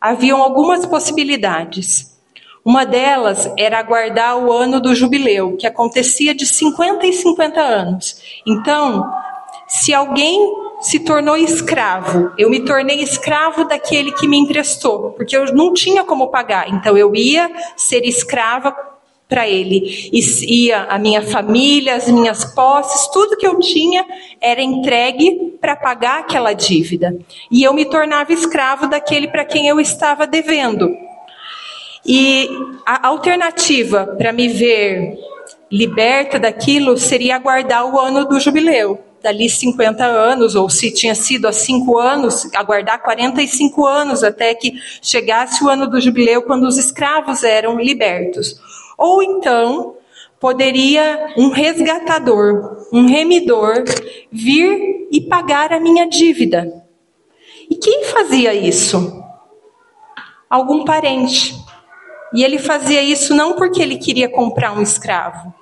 [0.00, 2.14] Haviam algumas possibilidades.
[2.64, 8.22] Uma delas era aguardar o ano do jubileu, que acontecia de 50 em 50 anos.
[8.46, 9.10] Então,
[9.66, 12.32] se alguém se tornou escravo.
[12.36, 16.68] Eu me tornei escravo daquele que me emprestou, porque eu não tinha como pagar.
[16.68, 18.76] Então eu ia ser escrava
[19.28, 20.10] para ele.
[20.12, 24.04] E ia a minha família, as minhas posses, tudo que eu tinha
[24.40, 27.16] era entregue para pagar aquela dívida.
[27.50, 30.94] E eu me tornava escravo daquele para quem eu estava devendo.
[32.06, 32.48] E
[32.84, 35.18] a alternativa para me ver
[35.70, 41.48] liberta daquilo seria aguardar o ano do jubileu dali 50 anos, ou se tinha sido
[41.48, 46.76] há 5 anos, aguardar 45 anos até que chegasse o ano do jubileu, quando os
[46.76, 48.60] escravos eram libertos.
[48.96, 49.96] Ou então,
[50.40, 53.84] poderia um resgatador, um remidor,
[54.30, 56.84] vir e pagar a minha dívida.
[57.70, 59.22] E quem fazia isso?
[60.50, 61.54] Algum parente.
[62.34, 65.54] E ele fazia isso não porque ele queria comprar um escravo,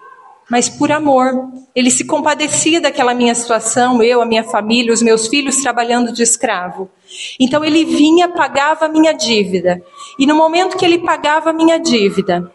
[0.51, 1.51] mas por amor.
[1.75, 6.23] Ele se compadecia daquela minha situação, eu, a minha família, os meus filhos trabalhando de
[6.23, 6.91] escravo.
[7.39, 9.83] Então ele vinha, pagava a minha dívida.
[10.19, 12.51] E no momento que ele pagava a minha dívida,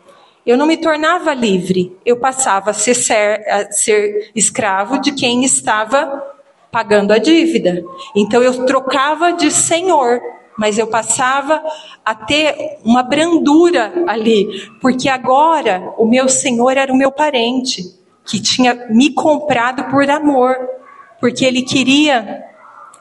[0.48, 5.44] eu não me tornava livre, eu passava a ser, ser, a ser escravo de quem
[5.44, 6.24] estava
[6.72, 7.84] pagando a dívida.
[8.16, 10.22] Então eu trocava de senhor
[10.58, 11.64] mas eu passava
[12.04, 17.84] a ter uma brandura ali, porque agora o meu Senhor era o meu parente,
[18.26, 20.56] que tinha me comprado por amor,
[21.20, 22.44] porque ele queria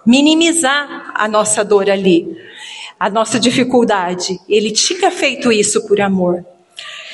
[0.05, 2.37] minimizar a nossa dor ali,
[3.01, 4.39] a nossa dificuldade.
[4.49, 6.45] Ele tinha feito isso por amor.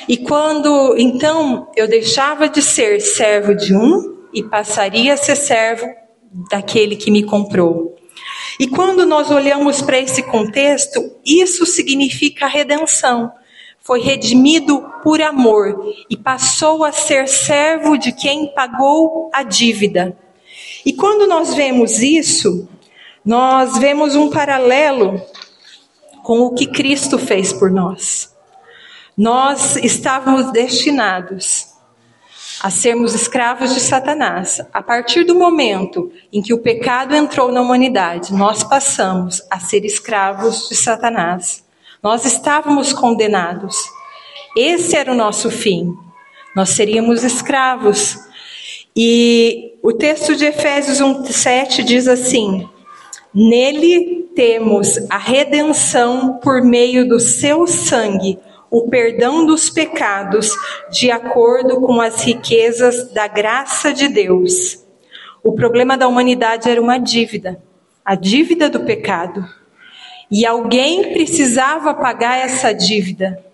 [0.07, 5.87] E quando então eu deixava de ser servo de um e passaria a ser servo
[6.49, 7.95] daquele que me comprou.
[8.59, 13.31] E quando nós olhamos para esse contexto, isso significa redenção.
[13.79, 20.17] Foi redimido por amor e passou a ser servo de quem pagou a dívida.
[20.85, 22.67] E quando nós vemos isso,
[23.25, 25.21] nós vemos um paralelo
[26.23, 28.32] com o que Cristo fez por nós.
[29.17, 31.73] Nós estávamos destinados
[32.59, 34.61] a sermos escravos de Satanás.
[34.73, 39.85] A partir do momento em que o pecado entrou na humanidade, nós passamos a ser
[39.85, 41.63] escravos de Satanás.
[42.01, 43.75] Nós estávamos condenados.
[44.55, 45.93] Esse era o nosso fim.
[46.55, 48.17] Nós seríamos escravos.
[48.95, 52.69] E o texto de Efésios 1:7 diz assim:
[53.33, 58.39] Nele temos a redenção por meio do seu sangue,
[58.73, 60.49] o perdão dos pecados,
[60.89, 64.83] de acordo com as riquezas da graça de Deus.
[65.43, 67.61] O problema da humanidade era uma dívida,
[68.03, 69.45] a dívida do pecado.
[70.31, 73.45] E alguém precisava pagar essa dívida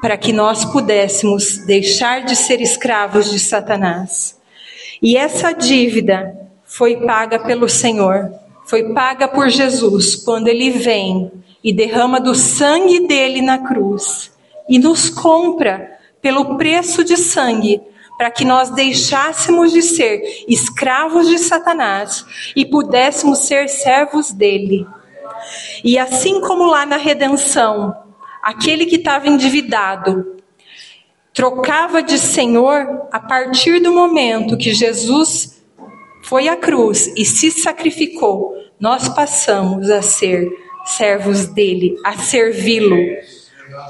[0.00, 4.40] para que nós pudéssemos deixar de ser escravos de Satanás.
[5.02, 6.34] E essa dívida
[6.64, 11.32] foi paga pelo Senhor foi paga por Jesus quando ele vem
[11.62, 14.32] e derrama do sangue dele na cruz
[14.68, 17.80] e nos compra pelo preço de sangue
[18.16, 24.86] para que nós deixássemos de ser escravos de Satanás e pudéssemos ser servos dele.
[25.82, 27.96] E assim como lá na redenção,
[28.42, 30.36] aquele que estava endividado
[31.32, 35.62] trocava de Senhor a partir do momento que Jesus
[36.22, 40.50] foi à cruz e se sacrificou, nós passamos a ser
[40.96, 42.96] servos dele, a servi-lo.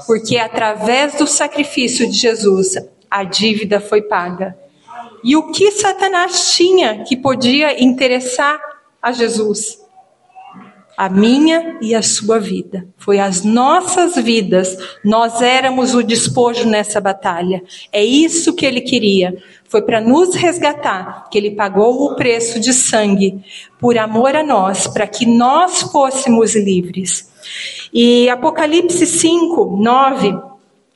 [0.05, 2.75] Porque através do sacrifício de Jesus,
[3.09, 4.57] a dívida foi paga.
[5.23, 8.59] E o que Satanás tinha que podia interessar
[9.01, 9.80] a Jesus?
[10.97, 12.87] A minha e a sua vida.
[12.97, 14.77] Foi as nossas vidas.
[15.03, 17.63] Nós éramos o despojo nessa batalha.
[17.91, 19.35] É isso que ele queria.
[19.67, 23.43] Foi para nos resgatar que ele pagou o preço de sangue
[23.79, 27.31] por amor a nós, para que nós fôssemos livres.
[27.93, 30.50] E Apocalipse 5, 9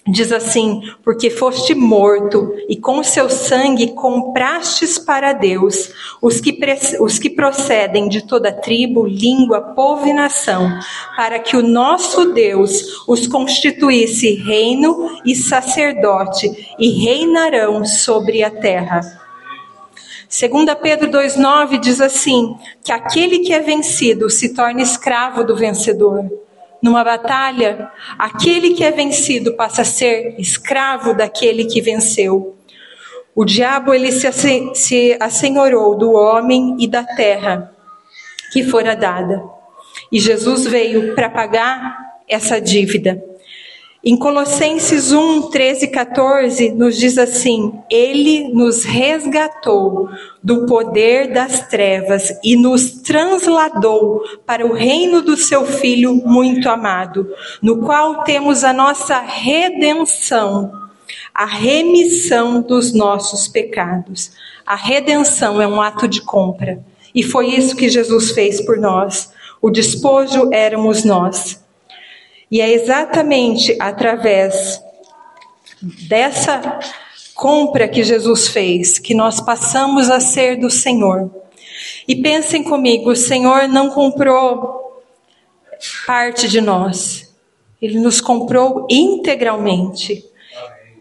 [0.07, 5.91] Diz assim: Porque foste morto, e com seu sangue comprastes para Deus
[6.21, 6.55] os que,
[6.99, 10.69] os que procedem de toda tribo, língua, povo e nação,
[11.17, 19.01] para que o nosso Deus os constituísse reino e sacerdote, e reinarão sobre a terra.
[20.29, 26.44] 2 Pedro 2,9 diz assim: Que aquele que é vencido se torne escravo do vencedor.
[26.85, 32.55] Numa batalha, aquele que é vencido passa a ser escravo daquele que venceu.
[33.33, 34.31] O diabo ele se,
[34.75, 37.73] se assenhorou do homem e da terra
[38.53, 39.43] que fora dada.
[40.11, 43.19] E Jesus veio para pagar essa dívida.
[44.07, 50.07] Em Colossenses 1, 13 e 14, nos diz assim: Ele nos resgatou
[50.43, 57.27] do poder das trevas e nos transladou para o reino do seu Filho muito amado,
[57.59, 60.71] no qual temos a nossa redenção,
[61.33, 64.33] a remissão dos nossos pecados.
[64.63, 66.77] A redenção é um ato de compra.
[67.13, 69.33] E foi isso que Jesus fez por nós.
[69.59, 71.64] O despojo éramos nós.
[72.55, 74.81] E é exatamente através
[76.07, 76.79] dessa
[77.33, 81.29] compra que Jesus fez que nós passamos a ser do Senhor.
[82.07, 85.03] E pensem comigo, o Senhor não comprou
[86.07, 87.35] parte de nós.
[87.81, 90.23] Ele nos comprou integralmente.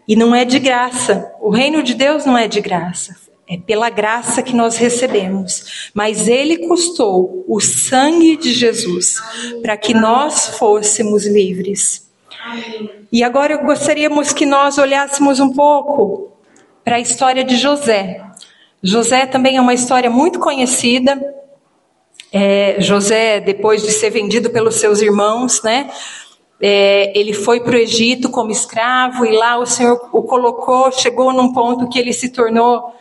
[0.05, 1.33] E não é de graça.
[1.39, 3.15] O reino de Deus não é de graça.
[3.47, 5.91] É pela graça que nós recebemos.
[5.93, 9.17] Mas ele custou o sangue de Jesus
[9.61, 12.09] para que nós fôssemos livres.
[13.11, 16.31] E agora gostaríamos que nós olhássemos um pouco
[16.83, 18.21] para a história de José.
[18.81, 21.19] José também é uma história muito conhecida.
[22.31, 25.89] É, José, depois de ser vendido pelos seus irmãos, né?
[26.61, 31.33] É, ele foi para o Egito como escravo e lá o Senhor o colocou, chegou
[31.33, 32.93] num ponto que ele se tornou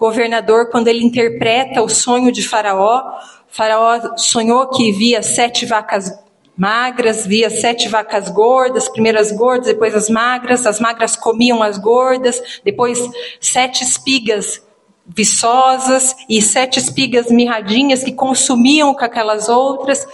[0.00, 3.02] governador quando ele interpreta o sonho de Faraó.
[3.46, 6.10] Faraó sonhou que via sete vacas
[6.56, 12.60] magras, via sete vacas gordas, primeiras gordas, depois as magras, as magras comiam as gordas,
[12.64, 12.98] depois
[13.38, 14.62] sete espigas
[15.06, 20.06] viçosas e sete espigas mirradinhas que consumiam com aquelas outras,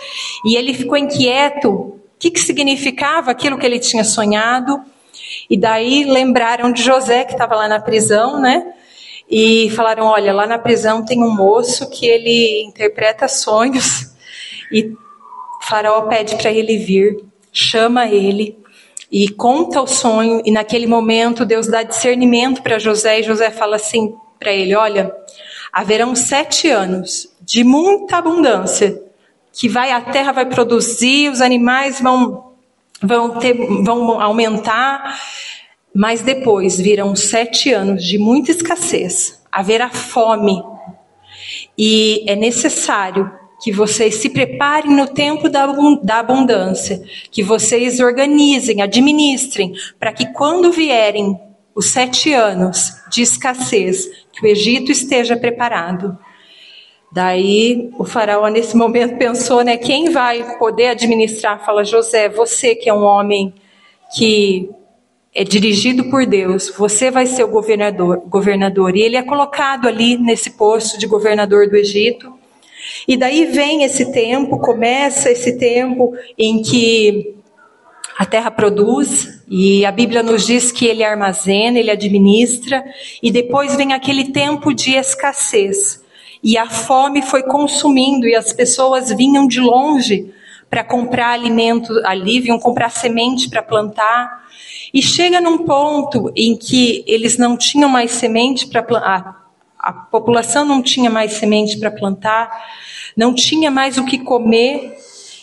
[0.45, 1.71] e ele ficou inquieto.
[1.71, 4.81] O que, que significava aquilo que ele tinha sonhado?
[5.51, 8.73] E daí lembraram de José, que estava lá na prisão, né?
[9.29, 14.17] E falaram: olha, lá na prisão tem um moço que ele interpreta sonhos
[14.71, 14.93] E
[15.63, 18.59] Faraó pede para ele vir, chama ele
[19.11, 20.43] e conta o sonho.
[20.45, 25.15] E naquele momento Deus dá discernimento para José e José fala assim para ele: Olha,
[25.73, 29.03] haverão sete anos de muita abundância
[29.53, 32.53] que vai a terra vai produzir, os animais vão
[33.03, 35.19] vão ter vão aumentar,
[35.97, 40.63] mas depois virão sete anos de muita escassez, haverá fome
[41.77, 43.33] e é necessário
[43.63, 45.65] que vocês se preparem no tempo da,
[46.19, 51.41] abundância, que vocês organizem, administrem, para que quando vierem
[51.75, 56.17] os sete anos de escassez, que o Egito esteja preparado.
[57.11, 61.65] Daí o faraó nesse momento pensou, né, quem vai poder administrar?
[61.65, 63.55] Fala José, você que é um homem
[64.15, 64.69] que
[65.37, 68.97] é dirigido por Deus, você vai ser o governador, governador.
[68.97, 72.33] E ele é colocado ali nesse posto de governador do Egito.
[73.07, 77.35] E daí vem esse tempo, começa esse tempo em que
[78.17, 82.83] a terra produz, e a Bíblia nos diz que ele armazena, ele administra,
[83.23, 86.03] e depois vem aquele tempo de escassez.
[86.43, 90.33] E a fome foi consumindo, e as pessoas vinham de longe
[90.69, 94.47] para comprar alimento ali, vinham comprar semente para plantar.
[94.93, 99.47] E chega num ponto em que eles não tinham mais semente para plantar,
[99.79, 102.51] a população não tinha mais semente para plantar,
[103.17, 104.97] não tinha mais o que comer.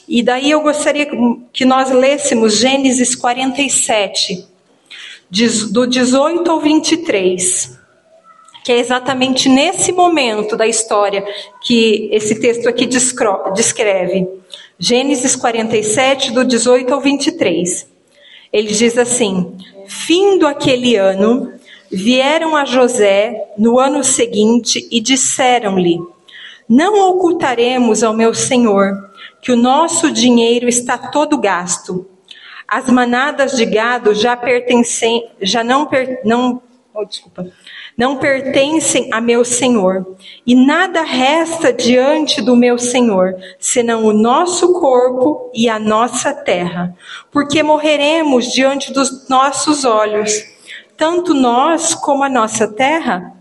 [0.07, 1.07] E daí eu gostaria
[1.53, 4.45] que nós lêssemos Gênesis 47,
[5.71, 7.80] do 18 ao 23,
[8.65, 11.26] que é exatamente nesse momento da história
[11.61, 14.28] que esse texto aqui descreve.
[14.80, 17.88] Gênesis 47, do 18 ao 23.
[18.51, 19.55] Ele diz assim:
[19.88, 21.53] Findo aquele ano,
[21.91, 25.99] vieram a José no ano seguinte e disseram-lhe:
[26.67, 29.09] Não ocultaremos ao meu senhor
[29.41, 32.07] que o nosso dinheiro está todo gasto.
[32.67, 36.61] As manadas de gado já pertencem, já não, per, não,
[36.93, 37.45] oh, desculpa,
[37.98, 40.16] não pertencem a meu senhor,
[40.46, 46.96] e nada resta diante do meu senhor, senão o nosso corpo e a nossa terra,
[47.32, 50.44] porque morreremos diante dos nossos olhos,
[50.98, 53.32] tanto nós como a nossa terra.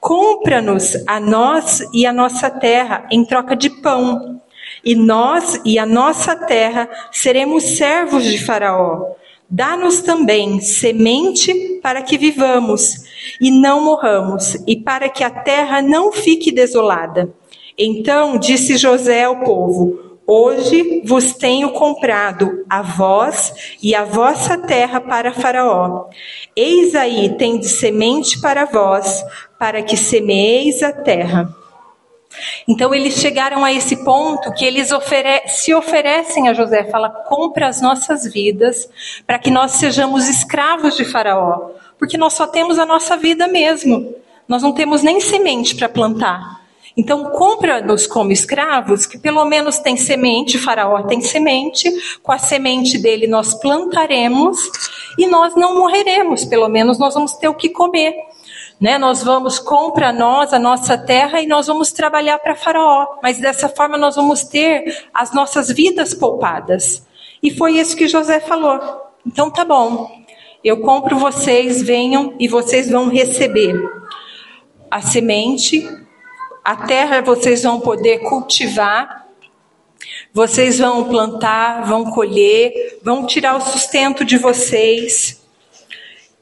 [0.00, 4.40] Compra-nos a nós e a nossa terra em troca de pão,
[4.82, 9.12] e nós e a nossa terra seremos servos de Faraó.
[9.48, 13.09] Dá-nos também semente para que vivamos
[13.40, 17.32] e não morramos, e para que a terra não fique desolada.
[17.76, 25.00] Então disse José ao povo: Hoje vos tenho comprado a vós e a vossa terra
[25.00, 26.08] para Faraó.
[26.54, 29.24] Eis aí tem semente para vós,
[29.58, 31.52] para que semeeis a terra.
[32.68, 37.66] Então eles chegaram a esse ponto que eles ofere se oferecem a José, fala: compra
[37.66, 38.88] as nossas vidas
[39.26, 41.70] para que nós sejamos escravos de Faraó,
[42.00, 44.14] porque nós só temos a nossa vida mesmo.
[44.48, 46.60] Nós não temos nem semente para plantar.
[46.96, 51.88] Então compra-nos como escravos, que pelo menos tem semente, Faraó tem semente,
[52.22, 54.58] com a semente dele nós plantaremos
[55.16, 58.14] e nós não morreremos, pelo menos nós vamos ter o que comer.
[58.80, 58.96] Né?
[58.96, 63.68] Nós vamos compra nós a nossa terra e nós vamos trabalhar para Faraó, mas dessa
[63.68, 67.06] forma nós vamos ter as nossas vidas poupadas.
[67.42, 68.80] E foi isso que José falou.
[69.24, 70.19] Então tá bom.
[70.62, 73.74] Eu compro vocês, venham e vocês vão receber
[74.90, 75.88] a semente,
[76.64, 79.26] a terra vocês vão poder cultivar,
[80.32, 85.40] vocês vão plantar, vão colher, vão tirar o sustento de vocês.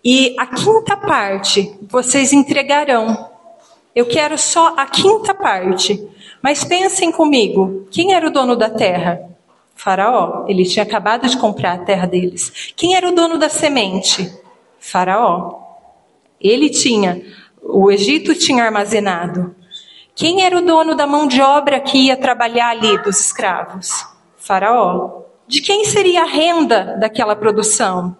[0.04, 3.30] E a quinta parte vocês entregarão.
[3.94, 6.08] Eu quero só a quinta parte.
[6.42, 9.20] Mas pensem comigo: quem era o dono da terra?
[9.78, 10.44] Faraó.
[10.48, 12.72] Ele tinha acabado de comprar a terra deles.
[12.76, 14.30] Quem era o dono da semente?
[14.78, 15.60] Faraó.
[16.40, 17.22] Ele tinha,
[17.62, 19.54] o Egito tinha armazenado.
[20.16, 24.04] Quem era o dono da mão de obra que ia trabalhar ali dos escravos?
[24.36, 25.22] Faraó.
[25.46, 28.16] De quem seria a renda daquela produção?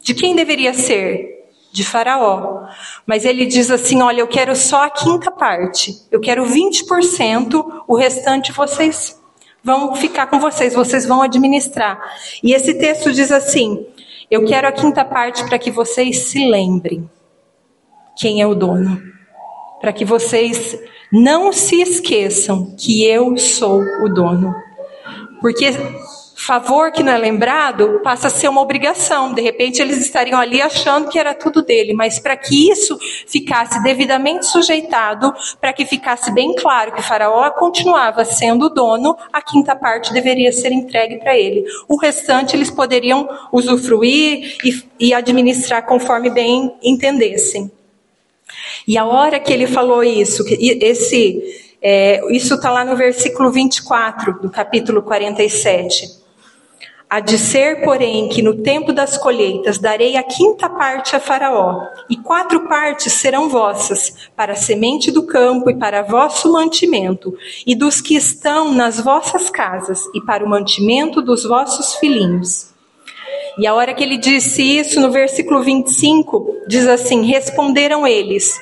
[0.00, 1.50] De quem deveria ser?
[1.72, 2.68] De Faraó.
[3.04, 5.92] Mas ele diz assim: Olha, eu quero só a quinta parte.
[6.10, 9.20] Eu quero 20%, o restante vocês
[9.64, 11.98] vão ficar com vocês, vocês vão administrar.
[12.42, 13.86] E esse texto diz assim:
[14.30, 17.08] Eu quero a quinta parte para que vocês se lembrem
[18.16, 19.02] quem é o dono.
[19.80, 20.78] Para que vocês
[21.10, 24.54] não se esqueçam que eu sou o dono.
[25.40, 25.72] Porque
[26.44, 29.32] favor que não é lembrado passa a ser uma obrigação.
[29.32, 33.82] De repente, eles estariam ali achando que era tudo dele, mas para que isso ficasse
[33.82, 39.74] devidamente sujeitado, para que ficasse bem claro que Faraó continuava sendo o dono, a quinta
[39.74, 41.64] parte deveria ser entregue para ele.
[41.88, 47.70] O restante eles poderiam usufruir e, e administrar conforme bem entendessem.
[48.86, 51.42] E a hora que ele falou isso, esse,
[51.80, 56.23] é, isso está lá no versículo 24 do capítulo 47.
[57.14, 61.80] Há de ser, porém, que no tempo das colheitas darei a quinta parte a Faraó,
[62.10, 67.32] e quatro partes serão vossas, para a semente do campo e para vosso mantimento,
[67.64, 72.74] e dos que estão nas vossas casas, e para o mantimento dos vossos filhinhos.
[73.58, 78.60] E a hora que ele disse isso, no versículo 25, diz assim: Responderam eles: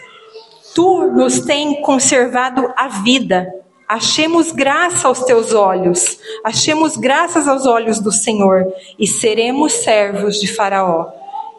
[0.75, 3.62] Tu nos tem conservado a vida
[3.93, 10.47] Achemos graça aos teus olhos, achemos graças aos olhos do Senhor e seremos servos de
[10.47, 11.13] Faraó.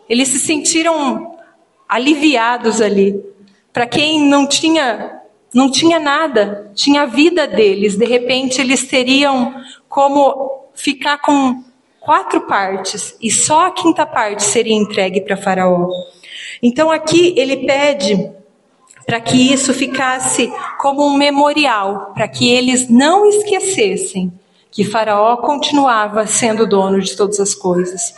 [0.09, 1.37] Eles se sentiram
[1.87, 3.23] aliviados ali.
[3.71, 5.21] Para quem não tinha
[5.53, 9.53] não tinha nada, tinha a vida deles, de repente eles teriam
[9.87, 11.63] como ficar com
[11.99, 15.87] quatro partes e só a quinta parte seria entregue para Faraó.
[16.63, 18.31] Então aqui ele pede
[19.05, 24.31] para que isso ficasse como um memorial, para que eles não esquecessem
[24.73, 28.15] que Faraó continuava sendo dono de todas as coisas.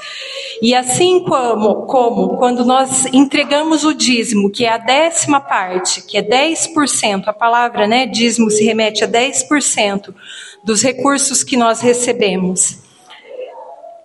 [0.62, 6.18] E assim como, como quando nós entregamos o dízimo, que é a décima parte, que
[6.18, 10.16] é 10%, a palavra né, dízimo se remete a 10%
[10.64, 12.85] dos recursos que nós recebemos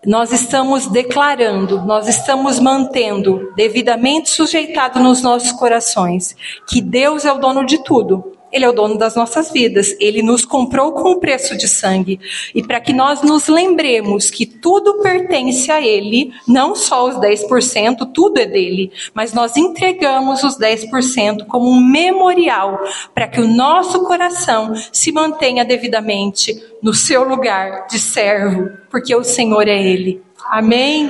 [0.06, 6.34] nós estamos declarando, nós estamos mantendo devidamente sujeitado nos nossos corações
[6.68, 8.32] que Deus é o dono de tudo.
[8.52, 9.96] Ele é o dono das nossas vidas.
[10.00, 12.20] Ele nos comprou com o preço de sangue.
[12.54, 18.10] E para que nós nos lembremos que tudo pertence a Ele, não só os 10%,
[18.12, 22.80] tudo é dele, mas nós entregamos os 10% como um memorial
[23.14, 29.24] para que o nosso coração se mantenha devidamente no seu lugar de servo, porque o
[29.24, 30.22] Senhor é Ele.
[30.50, 31.08] Amém?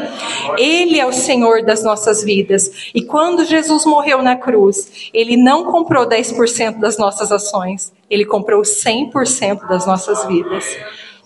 [0.59, 2.91] Ele é o Senhor das nossas vidas.
[2.95, 8.61] E quando Jesus morreu na cruz, ele não comprou 10% das nossas ações, ele comprou
[8.61, 10.65] 100% das nossas vidas.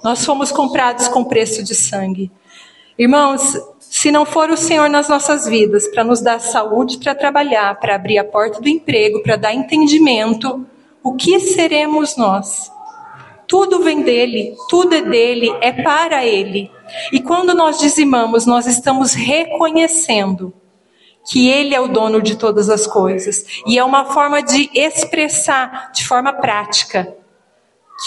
[0.03, 2.31] Nós fomos comprados com preço de sangue.
[2.97, 7.75] Irmãos, se não for o Senhor nas nossas vidas para nos dar saúde para trabalhar,
[7.81, 10.65] para abrir a porta do emprego, para dar entendimento,
[11.03, 12.71] o que seremos nós?
[13.47, 16.71] Tudo vem dele, tudo é dele, é para ele.
[17.13, 20.53] E quando nós dizimamos, nós estamos reconhecendo
[21.27, 23.45] que Ele é o dono de todas as coisas.
[23.67, 27.15] E é uma forma de expressar de forma prática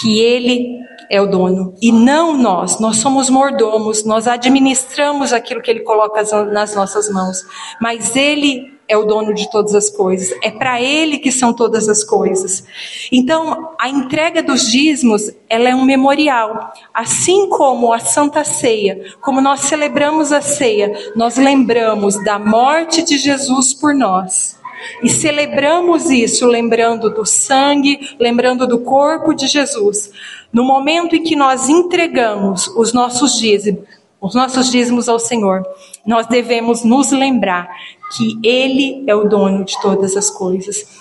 [0.00, 0.78] que Ele
[1.10, 2.78] é o dono e não nós.
[2.78, 7.44] Nós somos mordomos, nós administramos aquilo que Ele coloca nas nossas mãos.
[7.80, 11.88] Mas Ele é o dono de todas as coisas, é para ele que são todas
[11.88, 12.64] as coisas.
[13.12, 19.42] Então, a entrega dos dízimos, ela é um memorial, assim como a Santa Ceia, como
[19.42, 24.56] nós celebramos a ceia, nós lembramos da morte de Jesus por nós.
[25.02, 30.10] E celebramos isso lembrando do sangue, lembrando do corpo de Jesus.
[30.52, 33.84] No momento em que nós entregamos os nossos dízimos,
[34.20, 35.62] os nossos dízimos ao Senhor,
[36.06, 37.68] nós devemos nos lembrar
[38.16, 40.98] que Ele é o dono de todas as coisas.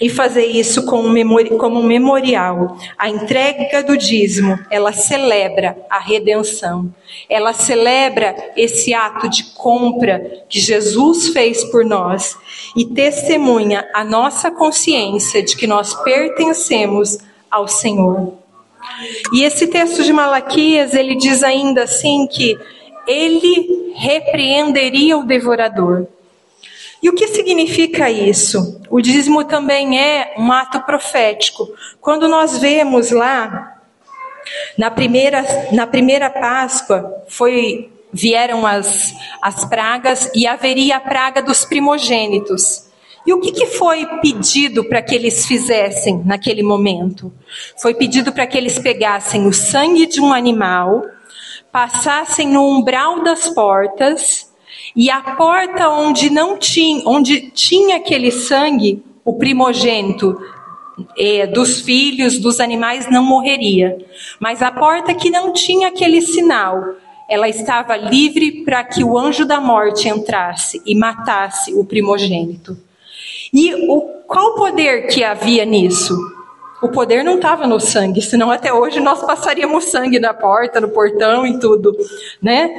[0.00, 2.76] E fazer isso como um memorial.
[2.98, 6.92] A entrega do dízimo, ela celebra a redenção.
[7.28, 12.36] Ela celebra esse ato de compra que Jesus fez por nós
[12.76, 18.34] e testemunha a nossa consciência de que nós pertencemos ao Senhor.
[19.32, 22.58] E esse texto de Malaquias, ele diz ainda assim que
[23.06, 26.06] ele repreenderia o devorador.
[27.04, 28.80] E o que significa isso?
[28.88, 31.68] O dízimo também é um ato profético.
[32.00, 33.78] Quando nós vemos lá,
[34.78, 41.66] na primeira, na primeira Páscoa, foi, vieram as, as pragas e haveria a praga dos
[41.66, 42.86] primogênitos.
[43.26, 47.30] E o que, que foi pedido para que eles fizessem naquele momento?
[47.82, 51.04] Foi pedido para que eles pegassem o sangue de um animal,
[51.70, 54.53] passassem no umbral das portas
[54.94, 60.36] e a porta onde não tinha, onde tinha aquele sangue, o primogênito
[61.16, 63.98] é, dos filhos, dos animais não morreria.
[64.38, 66.82] Mas a porta que não tinha aquele sinal,
[67.28, 72.76] ela estava livre para que o anjo da morte entrasse e matasse o primogênito.
[73.52, 76.14] E o, qual poder que havia nisso?
[76.84, 80.90] O poder não estava no sangue, senão até hoje nós passaríamos sangue na porta, no
[80.90, 81.96] portão e tudo,
[82.42, 82.74] né?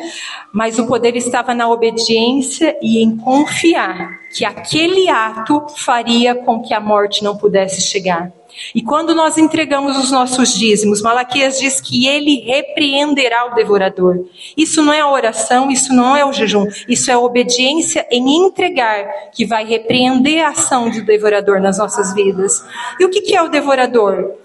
[0.54, 6.72] Mas o poder estava na obediência e em confiar que aquele ato faria com que
[6.72, 8.32] a morte não pudesse chegar.
[8.74, 14.26] E quando nós entregamos os nossos dízimos, Malaquias diz que ele repreenderá o devorador.
[14.56, 18.46] Isso não é a oração, isso não é o jejum, isso é a obediência em
[18.46, 22.64] entregar que vai repreender a ação do devorador nas nossas vidas.
[23.00, 24.36] E o que é o devorador?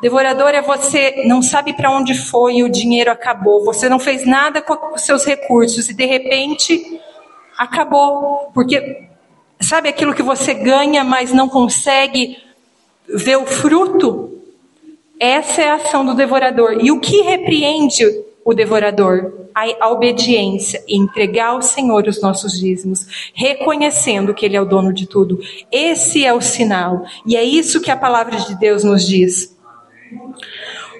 [0.00, 3.64] Devorador é você não sabe para onde foi e o dinheiro acabou.
[3.66, 7.00] Você não fez nada com os seus recursos e de repente
[7.58, 8.50] acabou.
[8.54, 9.06] Porque
[9.60, 12.38] sabe aquilo que você ganha, mas não consegue
[13.14, 14.30] vê o fruto,
[15.18, 16.78] essa é a ação do devorador.
[16.80, 18.04] E o que repreende
[18.44, 19.38] o devorador?
[19.54, 25.06] A, obediência entregar ao Senhor os nossos dízimos, reconhecendo que Ele é o dono de
[25.06, 25.38] tudo.
[25.70, 27.04] Esse é o sinal.
[27.26, 29.54] E é isso que a palavra de Deus nos diz.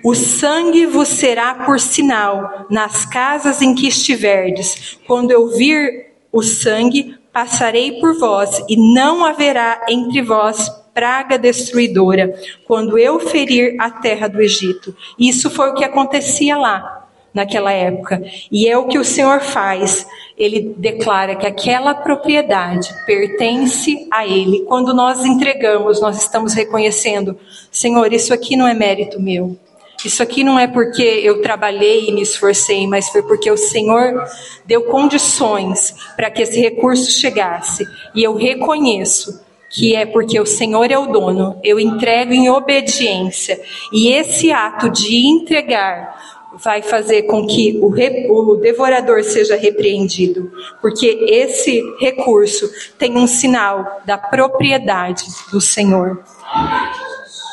[0.04, 4.98] O sangue vos será por sinal nas casas em que estiverdes.
[5.06, 10.70] Quando eu vir o sangue, passarei por vós, e não haverá entre vós
[11.00, 14.94] praga destruidora quando eu ferir a terra do Egito.
[15.18, 18.22] Isso foi o que acontecia lá naquela época.
[18.52, 20.06] E é o que o Senhor faz.
[20.36, 24.60] Ele declara que aquela propriedade pertence a Ele.
[24.68, 27.34] Quando nós entregamos, nós estamos reconhecendo:
[27.70, 29.56] Senhor, isso aqui não é mérito meu.
[30.04, 34.22] Isso aqui não é porque eu trabalhei e me esforcei, mas foi porque o Senhor
[34.66, 37.86] deu condições para que esse recurso chegasse.
[38.14, 43.60] E eu reconheço que é porque o Senhor é o dono, eu entrego em obediência.
[43.92, 46.18] E esse ato de entregar
[46.62, 50.50] vai fazer com que o, re, o, devorador seja repreendido,
[50.80, 52.68] porque esse recurso
[52.98, 56.22] tem um sinal da propriedade do Senhor.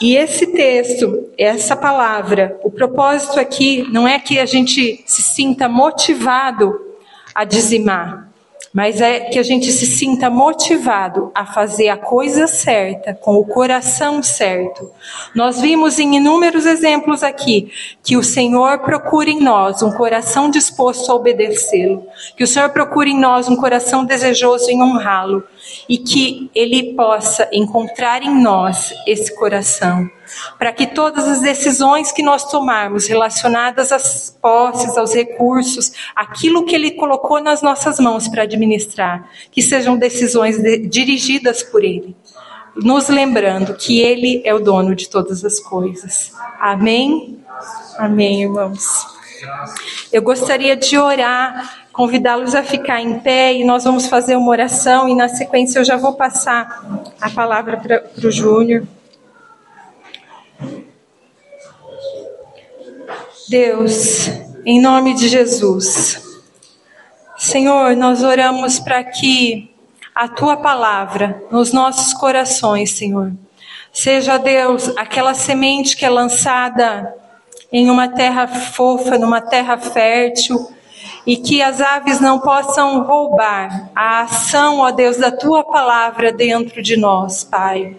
[0.01, 5.70] E esse texto, essa palavra, o propósito aqui não é que a gente se sinta
[5.70, 6.74] motivado
[7.34, 8.26] a dizimar,
[8.78, 13.43] mas é que a gente se sinta motivado a fazer a coisa certa, com o
[13.43, 14.91] coração certo.
[15.34, 17.71] Nós vimos em inúmeros exemplos aqui
[18.03, 22.05] que o Senhor procura em nós um coração disposto a obedecê-lo,
[22.38, 25.43] que o Senhor procura em nós um coração desejoso em honrá-lo
[25.89, 30.07] e que ele possa encontrar em nós esse coração
[30.57, 36.75] para que todas as decisões que nós tomarmos relacionadas às posses, aos recursos, aquilo que
[36.75, 42.15] Ele colocou nas nossas mãos para administrar, que sejam decisões de, dirigidas por Ele,
[42.75, 46.32] nos lembrando que Ele é o dono de todas as coisas.
[46.59, 47.39] Amém?
[47.97, 49.17] Amém, irmãos.
[50.11, 55.07] Eu gostaria de orar, convidá-los a ficar em pé e nós vamos fazer uma oração
[55.07, 56.84] e na sequência eu já vou passar
[57.19, 58.84] a palavra para o Júnior.
[63.49, 64.29] Deus,
[64.65, 66.21] em nome de Jesus,
[67.37, 69.73] Senhor, nós oramos para que
[70.13, 73.31] a tua palavra nos nossos corações, Senhor,
[73.93, 77.15] seja, Deus, aquela semente que é lançada
[77.71, 80.69] em uma terra fofa, numa terra fértil,
[81.25, 86.83] e que as aves não possam roubar a ação, ó Deus, da tua palavra dentro
[86.83, 87.95] de nós, Pai.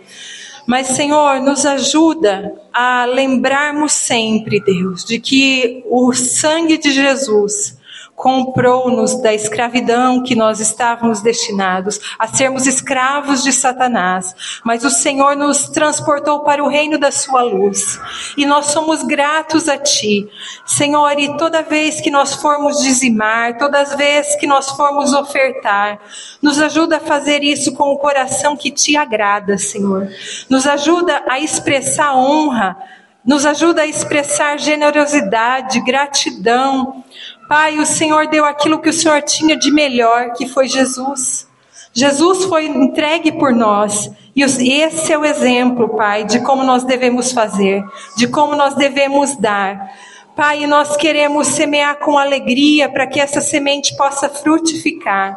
[0.69, 7.78] Mas, Senhor, nos ajuda a lembrarmos sempre, Deus, de que o sangue de Jesus
[8.19, 15.37] comprou-nos da escravidão que nós estávamos destinados a sermos escravos de Satanás, mas o Senhor
[15.37, 17.99] nos transportou para o reino da sua luz.
[18.37, 20.29] E nós somos gratos a ti,
[20.67, 26.01] Senhor, e toda vez que nós formos dizimar, toda vez que nós formos ofertar,
[26.43, 30.09] nos ajuda a fazer isso com o coração que te agrada, Senhor.
[30.51, 32.77] Nos ajuda a expressar honra,
[33.25, 37.05] nos ajuda a expressar generosidade, gratidão,
[37.49, 41.49] Pai, o Senhor deu aquilo que o Senhor tinha de melhor, que foi Jesus.
[41.95, 44.11] Jesus foi entregue por nós.
[44.37, 47.83] E esse é o exemplo, Pai, de como nós devemos fazer,
[48.17, 49.91] de como nós devemos dar.
[50.37, 55.37] Pai, nós queremos semear com alegria para que essa semente possa frutificar.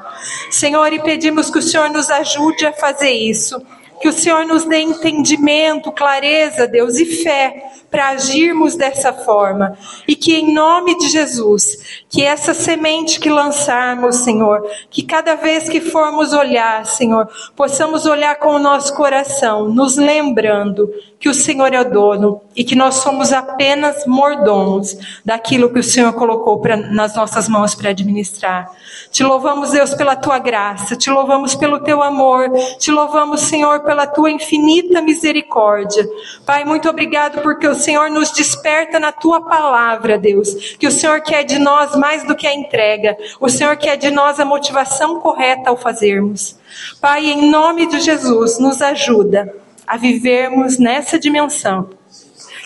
[0.51, 3.59] Senhor, e pedimos que o Senhor nos ajude a fazer isso.
[4.01, 9.77] Que o Senhor nos dê entendimento, clareza, Deus, e fé para agirmos dessa forma.
[10.07, 15.69] E que em nome de Jesus, que essa semente que lançarmos, Senhor, que cada vez
[15.69, 20.89] que formos olhar, Senhor, possamos olhar com o nosso coração, nos lembrando
[21.21, 25.83] que o Senhor é o dono e que nós somos apenas mordomos daquilo que o
[25.83, 28.71] Senhor colocou pra, nas nossas mãos para administrar.
[29.11, 32.49] Te louvamos, Deus, pela tua graça, te louvamos pelo teu amor,
[32.79, 36.09] te louvamos, Senhor, pela tua infinita misericórdia.
[36.43, 40.75] Pai, muito obrigado porque o Senhor nos desperta na tua palavra, Deus.
[40.79, 43.15] Que o Senhor quer de nós mais do que a entrega.
[43.39, 46.57] O Senhor quer de nós a motivação correta ao fazermos.
[46.99, 49.61] Pai, em nome de Jesus, nos ajuda
[49.91, 51.89] a vivermos nessa dimensão.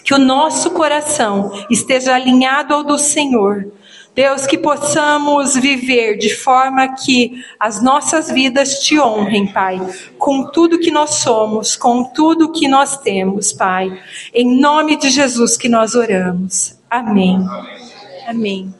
[0.04, 3.72] Que o nosso coração esteja alinhado ao do Senhor
[4.14, 9.78] Deus, que possamos viver de forma que as nossas vidas te honrem, Pai,
[10.18, 14.00] com tudo que nós somos, com tudo que nós temos, Pai.
[14.34, 16.80] Em nome de Jesus que nós oramos.
[16.90, 17.46] Amém.
[18.26, 18.74] Amém.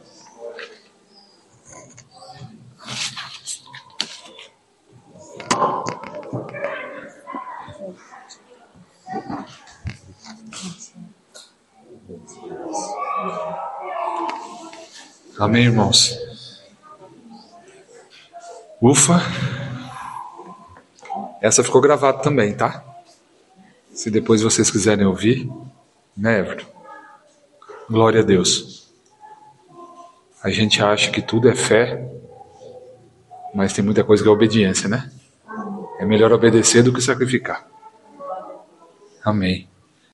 [15.38, 16.18] Amém, irmãos?
[18.80, 19.20] Ufa!
[21.42, 22.82] Essa ficou gravada também, tá?
[23.92, 25.50] Se depois vocês quiserem ouvir,
[26.16, 26.66] né, Everton?
[27.88, 28.90] Glória a Deus.
[30.42, 32.10] A gente acha que tudo é fé,
[33.54, 35.10] mas tem muita coisa que é obediência, né?
[35.98, 37.66] É melhor obedecer do que sacrificar.
[39.22, 39.68] Amém.